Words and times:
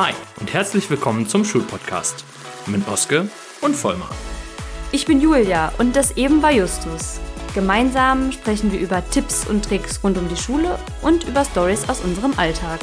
Hi 0.00 0.12
und 0.38 0.52
herzlich 0.54 0.88
willkommen 0.90 1.26
zum 1.26 1.44
Schulpodcast 1.44 2.24
mit 2.66 2.86
Oske 2.86 3.28
und 3.60 3.74
Vollmar. 3.74 4.14
Ich 4.92 5.06
bin 5.06 5.20
Julia 5.20 5.72
und 5.78 5.96
das 5.96 6.16
eben 6.16 6.40
war 6.40 6.52
Justus. 6.52 7.18
Gemeinsam 7.52 8.30
sprechen 8.30 8.70
wir 8.70 8.78
über 8.78 9.02
Tipps 9.10 9.44
und 9.44 9.64
Tricks 9.64 10.04
rund 10.04 10.16
um 10.16 10.28
die 10.28 10.36
Schule 10.36 10.78
und 11.02 11.24
über 11.24 11.44
Stories 11.44 11.88
aus 11.88 12.00
unserem 12.02 12.32
Alltag. 12.38 12.78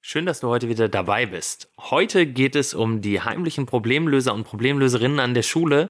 Schön, 0.00 0.26
dass 0.26 0.40
du 0.40 0.48
heute 0.48 0.68
wieder 0.68 0.88
dabei 0.88 1.26
bist. 1.26 1.70
Heute 1.78 2.26
geht 2.26 2.56
es 2.56 2.74
um 2.74 3.00
die 3.00 3.20
heimlichen 3.20 3.66
Problemlöser 3.66 4.34
und 4.34 4.42
Problemlöserinnen 4.42 5.20
an 5.20 5.34
der 5.34 5.42
Schule. 5.42 5.86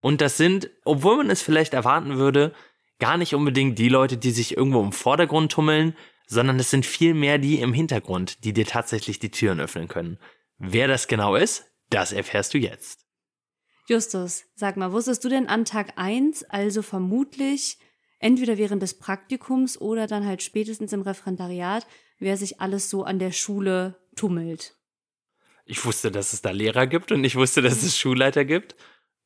Und 0.00 0.20
das 0.20 0.36
sind, 0.36 0.70
obwohl 0.84 1.16
man 1.16 1.30
es 1.30 1.42
vielleicht 1.42 1.74
erwarten 1.74 2.18
würde, 2.18 2.52
gar 2.98 3.16
nicht 3.16 3.34
unbedingt 3.34 3.78
die 3.78 3.88
Leute, 3.88 4.16
die 4.16 4.30
sich 4.30 4.56
irgendwo 4.56 4.82
im 4.82 4.92
Vordergrund 4.92 5.52
tummeln, 5.52 5.94
sondern 6.26 6.58
es 6.58 6.70
sind 6.70 6.84
vielmehr 6.84 7.38
die 7.38 7.60
im 7.60 7.72
Hintergrund, 7.72 8.44
die 8.44 8.52
dir 8.52 8.66
tatsächlich 8.66 9.18
die 9.18 9.30
Türen 9.30 9.60
öffnen 9.60 9.88
können. 9.88 10.18
Wer 10.58 10.88
das 10.88 11.08
genau 11.08 11.36
ist, 11.36 11.64
das 11.90 12.12
erfährst 12.12 12.54
du 12.54 12.58
jetzt. 12.58 13.06
Justus, 13.88 14.44
sag 14.54 14.76
mal, 14.76 14.92
wusstest 14.92 15.24
du 15.24 15.30
denn 15.30 15.48
an 15.48 15.64
Tag 15.64 15.94
1, 15.96 16.44
also 16.44 16.82
vermutlich 16.82 17.78
entweder 18.18 18.58
während 18.58 18.82
des 18.82 18.98
Praktikums 18.98 19.80
oder 19.80 20.06
dann 20.06 20.26
halt 20.26 20.42
spätestens 20.42 20.92
im 20.92 21.02
Referendariat, 21.02 21.86
wer 22.18 22.36
sich 22.36 22.60
alles 22.60 22.90
so 22.90 23.04
an 23.04 23.18
der 23.18 23.32
Schule 23.32 23.98
tummelt? 24.14 24.76
Ich 25.64 25.84
wusste, 25.84 26.10
dass 26.10 26.32
es 26.32 26.42
da 26.42 26.50
Lehrer 26.50 26.86
gibt 26.86 27.12
und 27.12 27.24
ich 27.24 27.36
wusste, 27.36 27.62
dass 27.62 27.82
es 27.82 27.96
Schulleiter 27.96 28.44
gibt. 28.44 28.74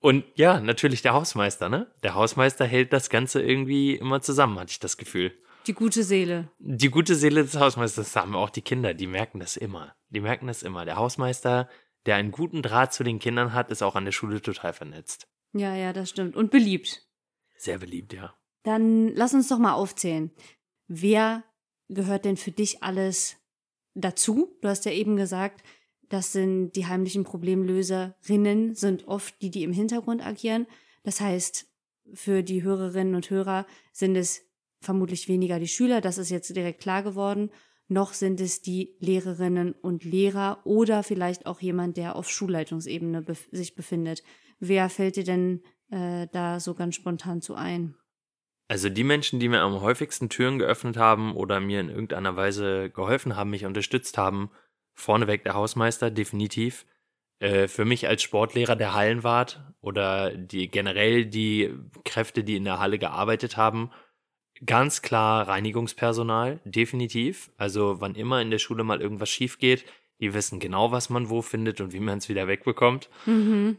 Und 0.03 0.25
ja, 0.35 0.61
natürlich 0.61 1.03
der 1.03 1.15
Hausmeister, 1.15 1.69
ne? 1.69 1.87
Der 2.03 2.15
Hausmeister 2.15 2.67
hält 2.67 2.93
das 2.93 3.09
Ganze 3.09 3.41
irgendwie 3.41 3.95
immer 3.95 4.21
zusammen, 4.21 4.59
hatte 4.59 4.73
ich 4.73 4.81
das 4.81 4.97
Gefühl. 4.97 5.33
Die 5.69 5.75
gute 5.75 6.03
Seele. 6.03 6.51
Die 6.59 6.91
gute 6.91 7.15
Seele 7.15 7.43
des 7.43 7.55
Hausmeisters 7.55 8.17
haben 8.17 8.35
auch 8.35 8.51
die 8.51 8.63
Kinder, 8.63 8.95
die 8.95 9.07
merken 9.07 9.39
das 9.39 9.57
immer. 9.57 9.95
Die 10.11 10.21
merken 10.21 10.49
das 10.49 10.65
immer. 10.65 10.85
Der 10.85 10.97
Hausmeister, 10.97 11.69
der 12.05 12.17
einen 12.17 12.33
guten 12.33 12.63
Draht 12.63 12.93
zu 12.93 13.05
den 13.05 13.21
Kindern 13.21 13.53
hat, 13.53 13.71
ist 13.71 13.81
auch 13.81 13.95
an 13.95 14.05
der 14.05 14.11
Schule 14.11 14.43
total 14.43 14.73
vernetzt. 14.73 15.29
Ja, 15.53 15.77
ja, 15.77 15.93
das 15.93 16.11
stimmt. 16.11 16.35
Und 16.35 16.51
beliebt. 16.51 17.07
Sehr 17.57 17.79
beliebt, 17.79 18.13
ja. 18.13 18.35
Dann 18.65 19.15
lass 19.15 19.35
uns 19.35 19.47
doch 19.47 19.59
mal 19.59 19.75
aufzählen. 19.75 20.33
Wer 20.89 21.45
gehört 21.89 22.25
denn 22.25 22.37
für 22.37 22.51
dich 22.51 22.83
alles 22.83 23.37
dazu? 23.95 24.59
Du 24.63 24.69
hast 24.69 24.85
ja 24.85 24.91
eben 24.91 25.17
gesagt, 25.17 25.63
das 26.13 26.31
sind 26.31 26.73
die 26.73 26.87
heimlichen 26.87 27.25
Problemlöserinnen, 27.25 28.75
sind 28.75 29.09
oft 29.09 29.41
die, 29.41 29.51
die 29.51 29.63
im 29.63 29.73
Hintergrund 29.73 30.25
agieren. 30.25 30.67
Das 31.05 31.23
heißt, 31.23 31.67
für 32.13 32.43
die 32.43 32.63
Hörerinnen 32.63 33.15
und 33.15 33.31
Hörer 33.31 33.67
sind 33.93 34.17
es 34.17 34.43
vermutlich 34.83 35.29
weniger 35.29 35.59
die 35.59 35.69
Schüler, 35.69 36.03
das 36.03 36.19
ist 36.19 36.29
jetzt 36.29 36.55
direkt 36.55 36.83
klar 36.83 37.03
geworden, 37.03 37.51
noch 37.89 38.13
sind 38.13 38.43
es 38.43 38.61
die 38.61 38.95
Lehrerinnen 38.99 39.73
und 39.73 40.05
Lehrer 40.05 40.61
oder 40.65 41.03
vielleicht 41.03 41.47
auch 41.47 41.63
jemand, 41.63 41.97
der 41.97 42.15
auf 42.15 42.29
Schulleitungsebene 42.29 43.23
bef 43.23 43.49
sich 43.51 43.75
befindet. 43.75 44.23
Wer 44.61 44.91
fällt 44.91 45.17
dir 45.17 45.25
denn 45.25 45.63
äh, 45.91 46.27
da 46.31 46.61
so 46.61 46.75
ganz 46.75 46.95
spontan 46.95 47.41
zu 47.41 47.55
ein? 47.55 47.95
Also 48.69 48.91
die 48.91 49.05
Menschen, 49.05 49.41
die 49.41 49.49
mir 49.49 49.61
am 49.61 49.81
häufigsten 49.81 50.29
Türen 50.29 50.59
geöffnet 50.59 50.99
haben 50.99 51.35
oder 51.35 51.59
mir 51.61 51.81
in 51.81 51.89
irgendeiner 51.89 52.37
Weise 52.37 52.91
geholfen 52.91 53.35
haben, 53.35 53.51
mich 53.51 53.65
unterstützt 53.65 54.19
haben, 54.19 54.51
vorneweg 54.95 55.45
der 55.45 55.55
Hausmeister, 55.55 56.11
definitiv. 56.11 56.87
Äh, 57.39 57.67
für 57.67 57.85
mich 57.85 58.07
als 58.07 58.23
Sportlehrer 58.23 58.77
der 58.77 58.95
Hallenwart 58.95 59.61
oder 59.81 60.31
die 60.31 60.71
generell 60.71 61.27
die 61.27 61.75
Kräfte, 62.05 62.45
die 62.45 62.57
in 62.57 62.65
der 62.65 62.79
Halle 62.79 62.99
gearbeitet 62.99 63.57
haben, 63.57 63.91
ganz 64.65 65.03
klar 65.03 65.49
Reinigungspersonal, 65.49 66.61
definitiv. 66.65 67.51
Also 67.57 68.01
wann 68.01 68.15
immer 68.15 68.41
in 68.41 68.51
der 68.51 68.59
Schule 68.59 68.85
mal 68.85 69.01
irgendwas 69.01 69.29
schief 69.31 69.59
geht, 69.59 69.85
die 70.21 70.35
wissen 70.35 70.61
genau, 70.61 70.93
was 70.93 71.11
man 71.11 71.31
wo 71.31 71.43
findet 71.43 71.81
und 71.81 71.93
wie 71.93 72.01
man 72.01 72.19
es 72.19 72.29
wieder 72.29 72.47
wegbekommt. 72.47 73.11
Mhm. 73.27 73.77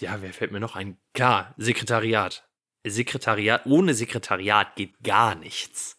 Ja, 0.00 0.20
wer 0.20 0.32
fällt 0.32 0.50
mir 0.50 0.60
noch 0.60 0.74
ein? 0.74 0.98
Klar, 1.14 1.54
Sekretariat. 1.56 2.48
Sekretariat, 2.84 3.66
ohne 3.66 3.94
Sekretariat 3.94 4.74
geht 4.76 5.00
gar 5.02 5.34
nichts. 5.36 5.96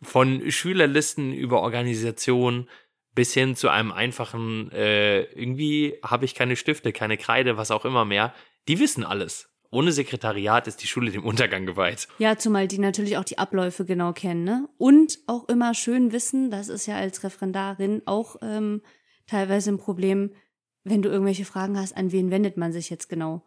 Von 0.00 0.50
Schülerlisten 0.50 1.32
über 1.32 1.60
Organisation, 1.60 2.68
bis 3.18 3.34
hin 3.34 3.56
zu 3.56 3.68
einem 3.68 3.90
einfachen, 3.90 4.70
äh, 4.70 5.24
irgendwie 5.32 5.98
habe 6.04 6.24
ich 6.24 6.36
keine 6.36 6.54
Stifte, 6.54 6.92
keine 6.92 7.16
Kreide, 7.16 7.56
was 7.56 7.72
auch 7.72 7.84
immer 7.84 8.04
mehr. 8.04 8.32
Die 8.68 8.78
wissen 8.78 9.02
alles. 9.02 9.48
Ohne 9.72 9.90
Sekretariat 9.90 10.68
ist 10.68 10.84
die 10.84 10.86
Schule 10.86 11.10
dem 11.10 11.24
Untergang 11.24 11.66
geweiht. 11.66 12.06
Ja, 12.18 12.38
zumal 12.38 12.68
die 12.68 12.78
natürlich 12.78 13.16
auch 13.16 13.24
die 13.24 13.38
Abläufe 13.38 13.84
genau 13.84 14.12
kennen, 14.12 14.44
ne? 14.44 14.68
Und 14.78 15.18
auch 15.26 15.48
immer 15.48 15.74
schön 15.74 16.12
wissen, 16.12 16.52
das 16.52 16.68
ist 16.68 16.86
ja 16.86 16.94
als 16.94 17.24
Referendarin 17.24 18.02
auch 18.06 18.36
ähm, 18.40 18.82
teilweise 19.26 19.72
ein 19.72 19.78
Problem, 19.78 20.30
wenn 20.84 21.02
du 21.02 21.08
irgendwelche 21.08 21.44
Fragen 21.44 21.76
hast, 21.76 21.96
an 21.96 22.12
wen 22.12 22.30
wendet 22.30 22.56
man 22.56 22.72
sich 22.72 22.88
jetzt 22.88 23.08
genau? 23.08 23.44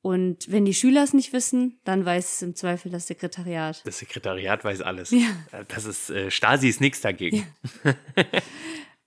Und 0.00 0.48
wenn 0.48 0.64
die 0.64 0.74
Schüler 0.74 1.02
es 1.02 1.12
nicht 1.12 1.32
wissen, 1.32 1.80
dann 1.82 2.04
weiß 2.04 2.34
es 2.34 2.42
im 2.42 2.54
Zweifel 2.54 2.92
das 2.92 3.08
Sekretariat. 3.08 3.82
Das 3.84 3.98
Sekretariat 3.98 4.62
weiß 4.62 4.80
alles. 4.82 5.10
Ja. 5.10 5.26
Das 5.66 5.86
ist, 5.86 6.08
äh, 6.08 6.30
Stasi 6.30 6.68
ist 6.68 6.80
nichts 6.80 7.00
dagegen. 7.00 7.48
Ja. 7.82 7.94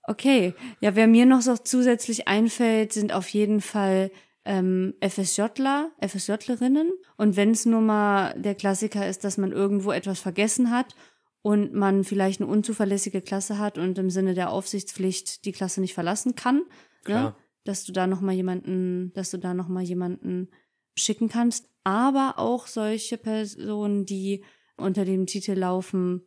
Okay, 0.04 0.54
ja, 0.80 0.96
wer 0.96 1.06
mir 1.06 1.26
noch 1.26 1.42
so 1.42 1.56
zusätzlich 1.56 2.26
einfällt, 2.26 2.92
sind 2.92 3.12
auf 3.12 3.28
jeden 3.28 3.60
Fall 3.60 4.10
ähm, 4.44 4.94
FSJler, 5.00 5.92
FSJlerinnen. 6.00 6.92
Und 7.16 7.36
wenn 7.36 7.52
es 7.52 7.66
nur 7.66 7.80
mal 7.80 8.34
der 8.36 8.54
Klassiker 8.54 9.08
ist, 9.08 9.24
dass 9.24 9.38
man 9.38 9.52
irgendwo 9.52 9.92
etwas 9.92 10.18
vergessen 10.18 10.70
hat 10.70 10.94
und 11.42 11.72
man 11.72 12.02
vielleicht 12.04 12.40
eine 12.40 12.50
unzuverlässige 12.50 13.20
Klasse 13.20 13.58
hat 13.58 13.78
und 13.78 13.98
im 13.98 14.10
Sinne 14.10 14.34
der 14.34 14.50
Aufsichtspflicht 14.50 15.44
die 15.44 15.52
Klasse 15.52 15.80
nicht 15.80 15.94
verlassen 15.94 16.34
kann, 16.34 16.62
ne? 17.06 17.34
dass 17.64 17.84
du 17.84 17.92
da 17.92 18.08
noch 18.08 18.20
mal 18.20 18.34
jemanden, 18.34 19.12
dass 19.14 19.30
du 19.30 19.38
da 19.38 19.54
noch 19.54 19.68
mal 19.68 19.82
jemanden 19.82 20.48
schicken 20.96 21.28
kannst. 21.28 21.68
Aber 21.84 22.34
auch 22.38 22.66
solche 22.66 23.18
Personen, 23.18 24.04
die 24.06 24.44
unter 24.76 25.04
dem 25.04 25.26
Titel 25.26 25.52
laufen, 25.52 26.22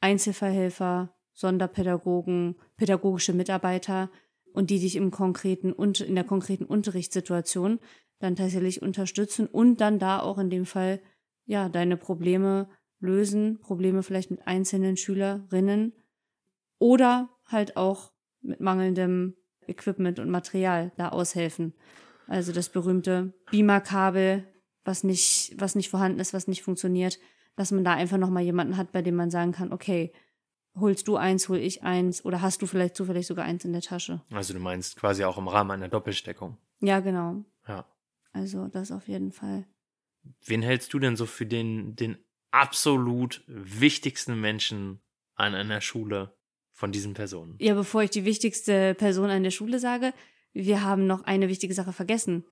Einzelverhelfer, 0.00 1.14
Sonderpädagogen, 1.32 2.56
pädagogische 2.76 3.32
Mitarbeiter 3.32 4.10
und 4.52 4.70
die 4.70 4.80
dich 4.80 4.96
im 4.96 5.10
konkreten 5.10 5.72
und 5.72 6.00
in 6.00 6.14
der 6.14 6.24
konkreten 6.24 6.64
Unterrichtssituation 6.64 7.80
dann 8.18 8.36
tatsächlich 8.36 8.82
unterstützen 8.82 9.46
und 9.46 9.80
dann 9.80 9.98
da 9.98 10.20
auch 10.20 10.38
in 10.38 10.50
dem 10.50 10.66
Fall 10.66 11.00
ja 11.44 11.68
deine 11.68 11.96
Probleme 11.96 12.68
lösen, 13.00 13.58
Probleme 13.60 14.02
vielleicht 14.02 14.30
mit 14.30 14.46
einzelnen 14.46 14.96
Schülerinnen 14.96 15.92
oder 16.78 17.30
halt 17.46 17.76
auch 17.76 18.12
mit 18.40 18.60
mangelndem 18.60 19.34
Equipment 19.66 20.18
und 20.18 20.30
Material 20.30 20.92
da 20.96 21.08
aushelfen. 21.08 21.74
Also 22.26 22.52
das 22.52 22.68
berühmte 22.68 23.34
Beamer-Kabel, 23.50 24.46
was 24.84 25.04
nicht, 25.04 25.54
was 25.58 25.74
nicht 25.74 25.90
vorhanden 25.90 26.20
ist, 26.20 26.34
was 26.34 26.48
nicht 26.48 26.62
funktioniert, 26.62 27.18
dass 27.56 27.72
man 27.72 27.84
da 27.84 27.92
einfach 27.94 28.18
nochmal 28.18 28.42
jemanden 28.42 28.76
hat, 28.76 28.92
bei 28.92 29.02
dem 29.02 29.16
man 29.16 29.30
sagen 29.30 29.52
kann, 29.52 29.72
okay, 29.72 30.12
holst 30.74 31.08
du 31.08 31.16
eins, 31.16 31.48
hol 31.48 31.58
ich 31.58 31.82
eins 31.82 32.24
oder 32.24 32.40
hast 32.40 32.62
du 32.62 32.66
vielleicht 32.66 32.96
zufällig 32.96 33.26
sogar 33.26 33.44
eins 33.44 33.64
in 33.64 33.72
der 33.72 33.82
Tasche. 33.82 34.22
Also 34.30 34.54
du 34.54 34.60
meinst 34.60 34.96
quasi 34.96 35.24
auch 35.24 35.38
im 35.38 35.48
Rahmen 35.48 35.70
einer 35.70 35.88
Doppelsteckung. 35.88 36.56
Ja, 36.80 37.00
genau. 37.00 37.44
Ja. 37.66 37.86
Also 38.32 38.68
das 38.68 38.90
auf 38.90 39.08
jeden 39.08 39.32
Fall. 39.32 39.66
Wen 40.44 40.62
hältst 40.62 40.92
du 40.92 40.98
denn 40.98 41.16
so 41.16 41.26
für 41.26 41.46
den, 41.46 41.96
den 41.96 42.18
absolut 42.50 43.42
wichtigsten 43.46 44.40
Menschen 44.40 45.00
an 45.34 45.54
einer 45.54 45.80
Schule 45.80 46.34
von 46.70 46.92
diesen 46.92 47.14
Personen? 47.14 47.56
Ja, 47.58 47.74
bevor 47.74 48.02
ich 48.02 48.10
die 48.10 48.24
wichtigste 48.24 48.94
Person 48.94 49.30
an 49.30 49.42
der 49.42 49.50
Schule 49.50 49.78
sage, 49.78 50.12
wir 50.52 50.82
haben 50.82 51.06
noch 51.06 51.22
eine 51.24 51.48
wichtige 51.48 51.74
Sache 51.74 51.92
vergessen. 51.92 52.44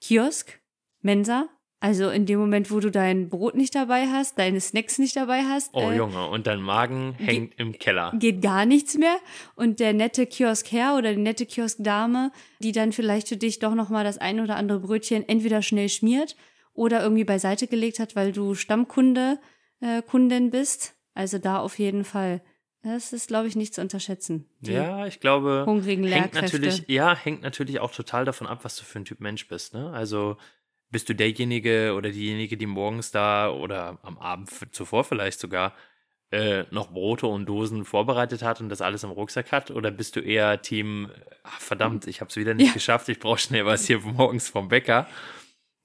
Kiosk, 0.00 0.60
Mensa, 1.00 1.48
also 1.78 2.08
in 2.08 2.24
dem 2.24 2.38
Moment, 2.38 2.70
wo 2.70 2.80
du 2.80 2.90
dein 2.90 3.28
Brot 3.28 3.54
nicht 3.54 3.74
dabei 3.74 4.06
hast, 4.06 4.38
deine 4.38 4.60
Snacks 4.60 4.98
nicht 4.98 5.14
dabei 5.14 5.42
hast. 5.42 5.70
Oh 5.74 5.90
äh, 5.90 5.96
Junge, 5.96 6.26
und 6.28 6.46
dein 6.46 6.60
Magen 6.60 7.14
hängt 7.18 7.58
im 7.58 7.78
Keller. 7.78 8.12
Geht 8.18 8.40
gar 8.40 8.64
nichts 8.64 8.96
mehr. 8.96 9.16
Und 9.56 9.78
der 9.78 9.92
nette 9.92 10.26
Kioskherr 10.26 10.96
oder 10.96 11.12
die 11.12 11.20
nette 11.20 11.44
Kioskdame, 11.44 12.32
die 12.60 12.72
dann 12.72 12.92
vielleicht 12.92 13.28
für 13.28 13.36
dich 13.36 13.58
doch 13.58 13.74
nochmal 13.74 14.04
das 14.04 14.16
ein 14.18 14.40
oder 14.40 14.56
andere 14.56 14.80
Brötchen 14.80 15.28
entweder 15.28 15.60
schnell 15.60 15.90
schmiert 15.90 16.34
oder 16.72 17.02
irgendwie 17.02 17.24
beiseite 17.24 17.66
gelegt 17.66 17.98
hat, 17.98 18.16
weil 18.16 18.32
du 18.32 18.54
Stammkunde, 18.54 19.38
äh, 19.80 20.00
Kundin 20.02 20.50
bist. 20.50 20.94
Also 21.14 21.38
da 21.38 21.58
auf 21.58 21.78
jeden 21.78 22.04
Fall. 22.04 22.42
Das 22.82 23.12
ist, 23.12 23.28
glaube 23.28 23.48
ich, 23.48 23.56
nicht 23.56 23.74
zu 23.74 23.80
unterschätzen. 23.80 24.48
Ja, 24.60 25.06
ich 25.06 25.18
glaube, 25.18 25.64
hungrigen 25.66 26.04
hängt 26.04 26.34
natürlich, 26.34 26.84
ja, 26.86 27.16
hängt 27.16 27.42
natürlich 27.42 27.80
auch 27.80 27.90
total 27.90 28.24
davon 28.24 28.46
ab, 28.46 28.60
was 28.62 28.76
du 28.76 28.84
für 28.84 29.00
ein 29.00 29.04
Typ 29.04 29.20
Mensch 29.20 29.48
bist. 29.48 29.74
Ne? 29.74 29.90
Also 29.90 30.36
bist 30.90 31.08
du 31.08 31.14
derjenige 31.14 31.94
oder 31.96 32.10
diejenige, 32.10 32.56
die 32.56 32.66
morgens 32.66 33.10
da 33.10 33.50
oder 33.50 33.98
am 34.02 34.18
Abend 34.18 34.50
zuvor 34.72 35.04
vielleicht 35.04 35.40
sogar 35.40 35.74
äh, 36.30 36.64
noch 36.70 36.92
Brote 36.92 37.26
und 37.26 37.46
Dosen 37.46 37.84
vorbereitet 37.84 38.42
hat 38.42 38.60
und 38.60 38.68
das 38.68 38.80
alles 38.80 39.04
im 39.04 39.10
Rucksack 39.10 39.52
hat? 39.52 39.70
Oder 39.70 39.90
bist 39.90 40.16
du 40.16 40.20
eher 40.20 40.60
Team, 40.62 41.10
ach, 41.44 41.60
verdammt, 41.60 42.06
ich 42.06 42.20
habe 42.20 42.30
es 42.30 42.36
wieder 42.36 42.54
nicht 42.54 42.68
Ja. 42.68 42.72
geschafft, 42.72 43.08
ich 43.08 43.18
brauche 43.18 43.38
schnell 43.38 43.64
was 43.66 43.86
hier 43.86 44.00
morgens 44.00 44.48
vom 44.48 44.68
Bäcker? 44.68 45.06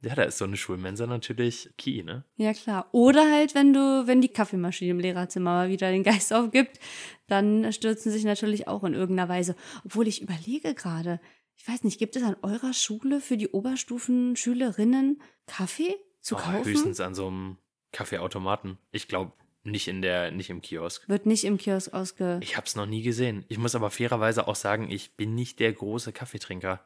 Ja, 0.03 0.15
da 0.15 0.24
ist 0.24 0.39
so 0.39 0.45
eine 0.45 0.57
Schulmensa 0.57 1.06
natürlich 1.06 1.69
key, 1.77 2.01
ne? 2.01 2.25
Ja, 2.36 2.54
klar. 2.54 2.88
Oder 2.92 3.31
halt, 3.31 3.54
wenn 3.54 3.71
du, 3.71 4.07
wenn 4.07 4.19
die 4.19 4.30
Kaffeemaschine 4.30 4.89
im 4.92 5.00
Lehrerzimmer 5.00 5.51
mal 5.51 5.69
wieder 5.69 5.92
den 5.92 6.01
Geist 6.04 6.33
aufgibt, 6.33 6.80
dann 7.27 7.71
stürzen 7.71 8.12
sich 8.12 8.24
natürlich 8.24 8.68
auch 8.68 8.83
in 8.83 8.95
irgendeiner 8.95 9.30
Weise. 9.30 9.56
Obwohl 9.86 10.07
ich 10.07 10.24
überlege 10.24 10.74
gerade, 10.74 11.19
ich 11.61 11.67
weiß 11.67 11.83
nicht, 11.83 11.99
gibt 11.99 12.15
es 12.15 12.23
an 12.23 12.35
eurer 12.41 12.73
Schule 12.73 13.21
für 13.21 13.37
die 13.37 13.47
Oberstufenschülerinnen 13.49 15.21
Kaffee 15.45 15.95
zu 16.19 16.35
Oh, 16.35 16.39
kaufen? 16.39 16.65
höchstens 16.65 16.99
an 16.99 17.13
so 17.13 17.27
einem 17.27 17.57
Kaffeeautomaten. 17.91 18.79
Ich 18.91 19.07
glaube, 19.07 19.33
nicht 19.63 19.87
in 19.87 20.01
der, 20.01 20.31
nicht 20.31 20.49
im 20.49 20.63
Kiosk. 20.63 21.07
Wird 21.07 21.27
nicht 21.27 21.43
im 21.43 21.59
Kiosk 21.59 21.93
ausge. 21.93 22.39
Ich 22.41 22.57
habe 22.57 22.65
es 22.65 22.75
noch 22.75 22.87
nie 22.87 23.03
gesehen. 23.03 23.45
Ich 23.47 23.59
muss 23.59 23.75
aber 23.75 23.91
fairerweise 23.91 24.47
auch 24.47 24.55
sagen, 24.55 24.89
ich 24.89 25.15
bin 25.17 25.35
nicht 25.35 25.59
der 25.59 25.71
große 25.71 26.11
Kaffeetrinker. 26.11 26.83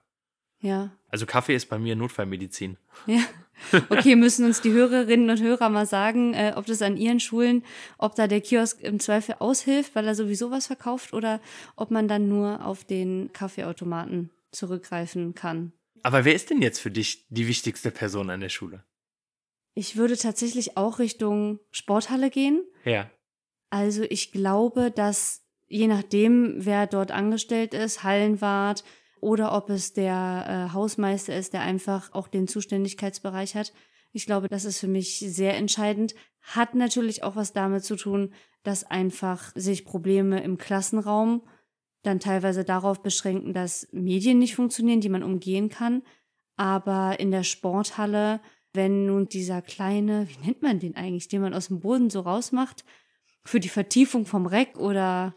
Ja. 0.59 0.91
Also 1.07 1.25
Kaffee 1.25 1.55
ist 1.55 1.69
bei 1.69 1.79
mir 1.79 1.95
Notfallmedizin. 1.95 2.77
Ja. 3.07 3.21
Okay, 3.89 4.17
müssen 4.17 4.43
uns 4.45 4.59
die 4.59 4.73
Hörerinnen 4.73 5.29
und 5.29 5.41
Hörer 5.41 5.69
mal 5.69 5.85
sagen, 5.85 6.33
äh, 6.33 6.51
ob 6.57 6.65
das 6.65 6.81
an 6.81 6.97
ihren 6.97 7.21
Schulen, 7.21 7.63
ob 7.97 8.15
da 8.15 8.27
der 8.27 8.41
Kiosk 8.41 8.81
im 8.81 8.99
Zweifel 8.99 9.35
aushilft, 9.39 9.95
weil 9.95 10.05
er 10.05 10.15
sowieso 10.15 10.51
was 10.51 10.67
verkauft, 10.67 11.13
oder 11.13 11.39
ob 11.77 11.91
man 11.91 12.09
dann 12.09 12.27
nur 12.27 12.65
auf 12.65 12.83
den 12.83 13.31
Kaffeeautomaten 13.31 14.31
zurückgreifen 14.55 15.33
kann. 15.33 15.73
Aber 16.03 16.25
wer 16.25 16.35
ist 16.35 16.49
denn 16.49 16.61
jetzt 16.61 16.79
für 16.79 16.91
dich 16.91 17.25
die 17.29 17.47
wichtigste 17.47 17.91
Person 17.91 18.29
an 18.29 18.39
der 18.39 18.49
Schule? 18.49 18.83
Ich 19.73 19.97
würde 19.97 20.17
tatsächlich 20.17 20.77
auch 20.77 20.99
Richtung 20.99 21.59
Sporthalle 21.71 22.29
gehen. 22.29 22.63
Ja. 22.85 23.09
Also 23.69 24.03
ich 24.03 24.31
glaube, 24.31 24.91
dass 24.91 25.43
je 25.67 25.87
nachdem, 25.87 26.65
wer 26.65 26.87
dort 26.87 27.11
angestellt 27.11 27.73
ist, 27.73 28.03
Hallenwart 28.03 28.83
oder 29.19 29.53
ob 29.53 29.69
es 29.69 29.93
der 29.93 30.69
äh, 30.69 30.73
Hausmeister 30.73 31.35
ist, 31.35 31.53
der 31.53 31.61
einfach 31.61 32.13
auch 32.13 32.27
den 32.27 32.47
Zuständigkeitsbereich 32.47 33.55
hat. 33.55 33.73
Ich 34.11 34.25
glaube, 34.25 34.47
das 34.47 34.63
ist 34.63 34.79
für 34.79 34.87
mich 34.87 35.19
sehr 35.19 35.57
entscheidend. 35.57 36.15
Hat 36.41 36.75
natürlich 36.75 37.23
auch 37.23 37.35
was 37.35 37.51
damit 37.51 37.83
zu 37.83 37.95
tun, 37.95 38.33
dass 38.63 38.83
einfach 38.83 39.51
sich 39.55 39.83
Probleme 39.83 40.41
im 40.43 40.57
Klassenraum 40.57 41.41
dann 42.05 42.19
teilweise 42.19 42.63
darauf 42.63 43.01
beschränken, 43.01 43.53
dass 43.53 43.87
Medien 43.91 44.39
nicht 44.39 44.55
funktionieren, 44.55 45.01
die 45.01 45.09
man 45.09 45.23
umgehen 45.23 45.69
kann. 45.69 46.03
Aber 46.57 47.19
in 47.19 47.31
der 47.31 47.43
Sporthalle, 47.43 48.39
wenn 48.73 49.05
nun 49.05 49.27
dieser 49.27 49.61
kleine, 49.61 50.27
wie 50.29 50.45
nennt 50.45 50.61
man 50.61 50.79
den 50.79 50.95
eigentlich, 50.95 51.27
den 51.27 51.41
man 51.41 51.53
aus 51.53 51.67
dem 51.67 51.79
Boden 51.79 52.09
so 52.09 52.21
rausmacht, 52.21 52.85
für 53.43 53.59
die 53.59 53.69
Vertiefung 53.69 54.25
vom 54.25 54.45
Reck 54.45 54.77
oder 54.77 55.35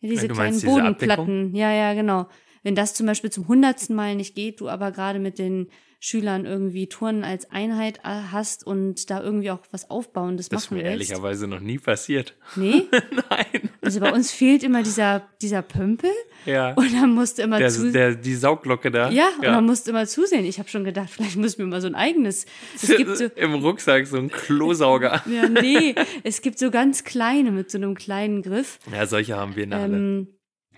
ja, 0.00 0.10
diese 0.10 0.26
kleinen 0.28 0.38
meinst 0.38 0.62
diese 0.62 0.72
Bodenplatten. 0.72 1.54
Ja, 1.54 1.72
ja, 1.72 1.94
genau. 1.94 2.26
Wenn 2.64 2.74
das 2.74 2.94
zum 2.94 3.06
Beispiel 3.06 3.30
zum 3.30 3.46
hundertsten 3.46 3.94
Mal 3.94 4.16
nicht 4.16 4.34
geht, 4.34 4.60
du 4.60 4.68
aber 4.68 4.90
gerade 4.90 5.20
mit 5.20 5.38
den 5.38 5.68
Schülern 6.00 6.44
irgendwie 6.44 6.86
Turnen 6.86 7.24
als 7.24 7.50
Einheit 7.50 7.98
äh, 8.04 8.08
hast 8.30 8.66
und 8.66 9.08
da 9.08 9.22
irgendwie 9.22 9.50
auch 9.50 9.60
was 9.70 9.88
Aufbauendes 9.88 10.50
Das 10.50 10.64
ist 10.64 10.70
machen 10.70 10.78
mir 10.78 10.84
willst. 10.84 11.08
ehrlicherweise 11.08 11.46
noch 11.46 11.60
nie 11.60 11.78
passiert. 11.78 12.36
Nee? 12.56 12.82
Nein. 13.30 13.70
Also 13.80 14.00
bei 14.00 14.12
uns 14.12 14.30
fehlt 14.30 14.62
immer 14.62 14.82
dieser, 14.82 15.22
dieser 15.40 15.62
Pömpel 15.62 16.10
Ja. 16.44 16.74
und 16.74 16.92
dann 16.92 17.14
musst 17.14 17.38
du 17.38 17.42
immer 17.42 17.58
Der, 17.58 17.70
zu 17.70 17.90
der, 17.90 18.16
die 18.16 18.34
Saugglocke 18.34 18.90
da. 18.90 19.08
ja, 19.10 19.28
und 19.38 19.44
dann 19.44 19.64
musst 19.64 19.86
du 19.86 19.92
immer 19.92 20.06
zusehen. 20.06 20.44
Ich 20.44 20.58
habe 20.58 20.68
schon 20.68 20.84
gedacht, 20.84 21.08
vielleicht 21.10 21.36
müssen 21.36 21.58
wir 21.60 21.66
mal 21.66 21.80
so 21.80 21.86
ein 21.86 21.94
eigenes. 21.94 22.44
Es 22.74 22.94
gibt 22.94 23.16
so, 23.16 23.24
Im 23.36 23.54
Rucksack 23.54 24.06
so 24.06 24.18
ein 24.18 24.30
Klosauger. 24.30 25.22
ja, 25.30 25.48
nee, 25.48 25.94
es 26.22 26.42
gibt 26.42 26.58
so 26.58 26.70
ganz 26.70 27.04
kleine 27.04 27.50
mit 27.50 27.70
so 27.70 27.78
einem 27.78 27.94
kleinen 27.94 28.42
Griff. 28.42 28.78
ja, 28.92 29.06
solche 29.06 29.36
haben 29.36 29.56
wir 29.56 29.64
in 29.64 29.70
der. 29.70 29.80
Ähm, 29.84 30.28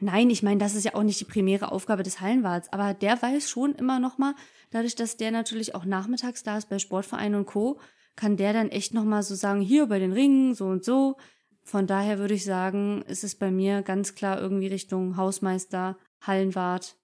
nein, 0.01 0.31
ich 0.31 0.43
meine, 0.43 0.59
das 0.59 0.75
ist 0.75 0.85
ja 0.85 0.95
auch 0.95 1.03
nicht 1.03 1.21
die 1.21 1.25
primäre 1.25 1.73
Aufgabe 1.73 2.03
des 2.03 2.21
Hallenwarts, 2.21 2.73
aber 2.73 2.95
der 2.95 3.21
weiß 3.21 3.49
schon 3.51 3.75
immer 3.75 3.99
noch 3.99 4.19
mal, 4.19 4.35
dadurch, 4.71 4.95
dass 4.95 5.17
der 5.17 5.31
natürlich 5.31 5.75
auch 5.75 5.85
nachmittags 5.85 6.43
da 6.43 6.59
ist 6.59 6.69
bei 6.69 6.79
Sportvereinen 6.79 7.39
und 7.41 7.47
Co., 7.47 7.81
kann 8.17 8.39
der 8.39 8.55
dann 8.55 8.71
echt 8.71 8.95
noch 8.95 9.05
mal 9.05 9.23
so 9.23 9.35
sagen, 9.35 9.61
hier 9.61 9.87
bei 9.87 9.99
den 9.99 10.13
Ringen, 10.13 10.55
so 10.55 10.67
und 10.67 10.85
so. 10.85 11.19
Von 11.65 11.87
daher 11.87 12.19
würde 12.19 12.35
ich 12.35 12.45
sagen, 12.45 13.03
ist 13.03 13.25
es 13.25 13.35
bei 13.35 13.51
mir 13.51 13.83
ganz 13.83 14.15
klar 14.15 14.41
irgendwie 14.41 14.69
Richtung 14.69 15.17
Hausmeister, 15.19 15.99
Hallenwart. 16.23 16.97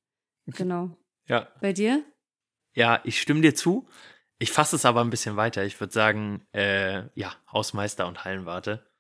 Genau. 0.46 0.96
Ja. 1.28 1.48
Bei 1.60 1.72
dir? 1.72 2.02
Ja, 2.74 3.00
ich 3.04 3.20
stimme 3.20 3.42
dir 3.42 3.54
zu. 3.54 3.86
Ich 4.38 4.52
fasse 4.52 4.76
es 4.76 4.84
aber 4.84 5.02
ein 5.02 5.10
bisschen 5.10 5.36
weiter. 5.36 5.64
Ich 5.64 5.78
würde 5.78 5.92
sagen, 5.92 6.46
äh, 6.52 7.04
ja, 7.14 7.34
Hausmeister 7.52 8.06
und 8.06 8.24
Hallenwarte. 8.24 8.90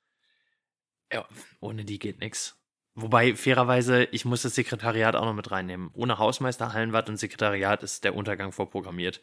Ja, 1.12 1.26
ohne 1.60 1.84
die 1.84 1.98
geht 1.98 2.20
nix. 2.20 2.61
Wobei, 2.94 3.34
fairerweise, 3.34 4.04
ich 4.04 4.24
muss 4.24 4.42
das 4.42 4.54
Sekretariat 4.54 5.16
auch 5.16 5.24
noch 5.24 5.34
mit 5.34 5.50
reinnehmen. 5.50 5.90
Ohne 5.94 6.18
Hausmeister, 6.18 6.74
Hallenwart 6.74 7.08
und 7.08 7.16
Sekretariat 7.16 7.82
ist 7.82 8.04
der 8.04 8.14
Untergang 8.14 8.52
vorprogrammiert. 8.52 9.22